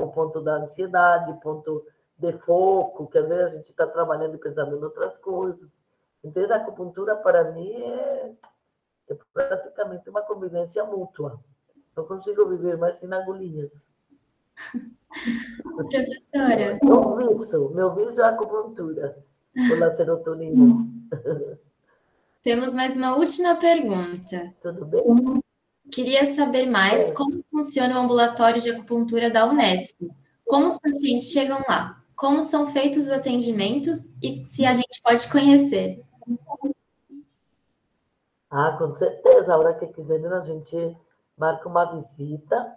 o 0.01 0.11
ponto 0.11 0.41
da 0.41 0.55
ansiedade, 0.55 1.39
ponto 1.41 1.85
de 2.17 2.33
foco, 2.33 3.07
que 3.07 3.17
às 3.17 3.27
vezes 3.27 3.45
a 3.45 3.55
gente 3.57 3.71
está 3.71 3.87
trabalhando 3.87 4.35
e 4.35 4.37
pensando 4.37 4.75
em 4.75 4.83
outras 4.83 5.17
coisas. 5.19 5.81
Então, 6.23 6.43
a 6.43 6.55
acupuntura, 6.55 7.15
para 7.15 7.51
mim, 7.51 7.73
é, 7.73 8.33
é 9.09 9.17
praticamente 9.33 10.09
uma 10.09 10.21
convivência 10.21 10.83
mútua. 10.83 11.39
Não 11.95 12.05
consigo 12.05 12.47
viver 12.47 12.77
mais 12.77 12.95
sem 12.95 13.13
agulhinhas. 13.13 13.89
Professora. 15.63 16.79
Meu 16.83 17.15
vício, 17.15 17.69
meu 17.69 17.93
vício 17.93 18.21
é 18.21 18.25
a 18.25 18.29
acupuntura, 18.29 19.17
pela 19.55 19.89
serotonina. 19.95 20.85
Temos 22.43 22.73
mais 22.75 22.95
uma 22.95 23.15
última 23.15 23.55
pergunta. 23.55 24.53
Tudo 24.61 24.85
bem? 24.85 25.41
Queria 25.91 26.25
saber 26.25 26.69
mais 26.69 27.11
como 27.11 27.43
funciona 27.49 27.95
o 27.95 28.03
ambulatório 28.03 28.61
de 28.61 28.69
acupuntura 28.69 29.29
da 29.29 29.45
Unesp. 29.47 29.97
Como 30.45 30.67
os 30.67 30.77
pacientes 30.77 31.31
chegam 31.31 31.63
lá? 31.67 32.01
Como 32.15 32.43
são 32.43 32.67
feitos 32.67 33.05
os 33.05 33.09
atendimentos 33.09 34.03
e 34.21 34.45
se 34.45 34.65
a 34.65 34.73
gente 34.73 35.01
pode 35.01 35.29
conhecer? 35.29 36.03
Ah, 38.49 38.75
com 38.77 38.95
certeza. 38.95 39.53
A 39.53 39.57
hora 39.57 39.73
que 39.73 39.87
quiserem, 39.87 40.27
a 40.27 40.39
gente 40.39 40.97
marca 41.37 41.67
uma 41.67 41.85
visita. 41.93 42.75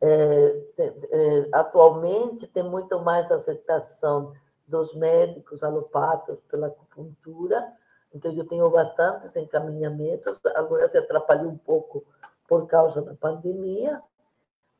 É, 0.00 0.56
é, 0.78 1.48
atualmente, 1.52 2.46
tem 2.48 2.62
muito 2.62 2.98
mais 3.00 3.30
aceitação 3.30 4.32
dos 4.66 4.94
médicos 4.94 5.62
alopatas 5.62 6.40
pela 6.42 6.68
acupuntura, 6.68 7.72
então 8.14 8.32
eu 8.32 8.46
tenho 8.46 8.68
bastantes 8.70 9.34
encaminhamentos. 9.36 10.40
Agora 10.54 10.86
se 10.86 10.98
atrapalhou 10.98 11.50
um 11.50 11.58
pouco 11.58 12.04
por 12.46 12.66
causa 12.66 13.00
da 13.02 13.14
pandemia. 13.14 14.02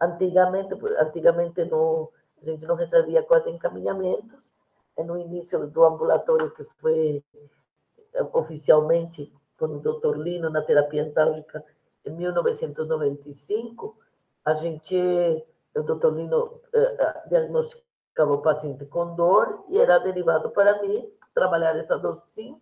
Antigamente, 0.01 0.75
antigamente 0.99 1.65
não, 1.65 2.09
a 2.41 2.45
gente 2.45 2.67
não 2.67 2.75
recebia 2.75 3.23
quase 3.23 3.51
encaminhamentos. 3.51 4.53
No 4.99 5.17
início 5.17 5.67
do 5.67 5.85
ambulatório, 5.85 6.51
que 6.51 6.65
foi 6.81 7.25
oficialmente 8.33 9.33
com 9.59 9.67
o 9.67 9.81
Dr. 9.81 10.17
Lino 10.19 10.51
na 10.51 10.61
terapia 10.61 11.05
antálgica 11.05 11.65
em 12.05 12.11
1995, 12.11 13.97
a 14.45 14.55
gente, 14.55 14.97
o 15.75 15.83
Dr. 15.83 16.13
Lino 16.13 16.61
eh, 16.75 17.23
diagnosticava 18.13 18.33
o 18.33 18.43
paciente 18.43 18.85
com 18.87 19.15
dor 19.15 19.65
e 19.69 19.79
era 19.79 19.99
derivado 19.99 20.51
para 20.51 20.81
mim 20.83 21.11
trabalhar 21.35 21.77
essa 21.77 21.99
dor 21.99 22.17
sim, 22.31 22.61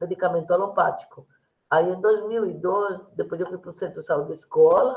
medicamento 0.00 0.52
alopático. 0.52 1.26
Aí, 1.68 1.88
em 1.90 2.00
2002, 2.00 3.00
depois 3.16 3.40
eu 3.40 3.48
fui 3.48 3.58
para 3.58 3.70
o 3.70 3.72
Centro 3.72 4.00
de 4.00 4.06
Saúde 4.06 4.32
Escola, 4.32 4.96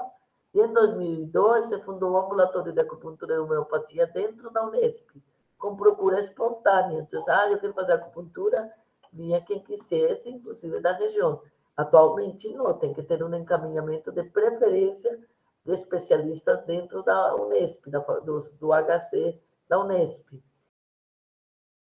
e 0.53 0.62
em 0.62 0.72
2002 0.72 1.66
se 1.66 1.82
fundou 1.82 2.12
o 2.12 2.18
Ambulatório 2.18 2.72
de 2.72 2.80
Acupuntura 2.80 3.36
e 3.36 3.39
Homeopatia 3.39 4.08
dentro 4.08 4.49
da 4.51 4.66
Unesp, 4.66 5.10
com 5.58 5.76
procura 5.76 6.20
espontânea. 6.20 6.99
Então, 6.99 7.24
ah, 7.28 7.49
eu 7.49 7.60
quero 7.60 7.74
fazer 7.74 7.93
acupuntura, 7.93 8.72
vinha 9.12 9.41
quem 9.41 9.60
quisesse, 9.60 10.30
inclusive 10.30 10.80
da 10.80 10.93
região. 10.93 11.41
Atualmente 11.76 12.53
não, 12.53 12.74
tem 12.74 12.93
que 12.93 13.03
ter 13.03 13.24
um 13.24 13.34
encaminhamento 13.36 14.12
de 14.12 14.24
preferência 14.24 15.20
de 15.66 15.74
especialistas 15.74 16.64
dentro 16.66 17.03
da 17.03 17.36
Unesp, 17.36 17.89
da, 17.89 17.99
do, 17.99 18.39
do 18.60 18.70
HC 18.72 19.39
da 19.68 19.80
Unesp. 19.80 20.26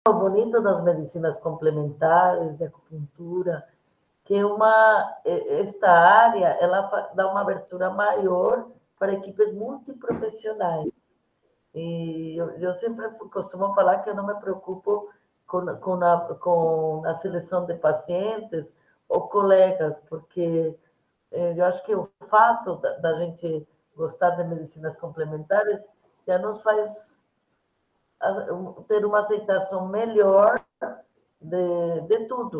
O 0.08 0.14
bonito 0.14 0.62
das 0.62 0.82
medicinas 0.84 1.40
complementares, 1.40 2.58
de 2.58 2.66
acupuntura, 2.66 3.68
que 4.24 4.44
uma, 4.44 5.18
esta 5.26 5.90
área 5.90 6.48
ela 6.60 7.12
dá 7.14 7.30
uma 7.30 7.42
abertura 7.42 7.90
maior 7.90 8.68
para 8.98 9.14
equipes 9.14 9.54
multiprofissionais. 9.54 10.92
E 11.74 12.36
eu, 12.38 12.50
eu 12.58 12.74
sempre 12.74 13.10
costumo 13.32 13.74
falar 13.74 14.00
que 14.00 14.10
eu 14.10 14.16
não 14.16 14.26
me 14.26 14.36
preocupo 14.36 15.10
com, 15.46 15.66
com, 15.78 16.04
a, 16.04 16.36
com 16.36 17.04
a 17.06 17.16
seleção 17.16 17.66
de 17.66 17.76
pacientes 17.76 18.76
ou 19.08 19.28
colegas, 19.30 20.02
porque 20.10 20.78
eh, 21.32 21.54
eu 21.56 21.66
acho 21.66 21.84
que 21.86 21.96
o 21.96 22.10
fato 22.28 22.76
da, 22.78 22.98
da 22.98 23.14
gente 23.16 23.68
gostar 23.96 24.32
de 24.32 24.44
medicinas 24.44 24.98
complementares 24.98 25.86
já 26.28 26.38
nos 26.38 26.62
faz 26.62 27.17
ter 28.88 29.06
uma 29.06 29.20
aceitação 29.20 29.88
melhor 29.88 30.64
de, 31.42 32.02
de 32.08 32.26
tudo. 32.28 32.56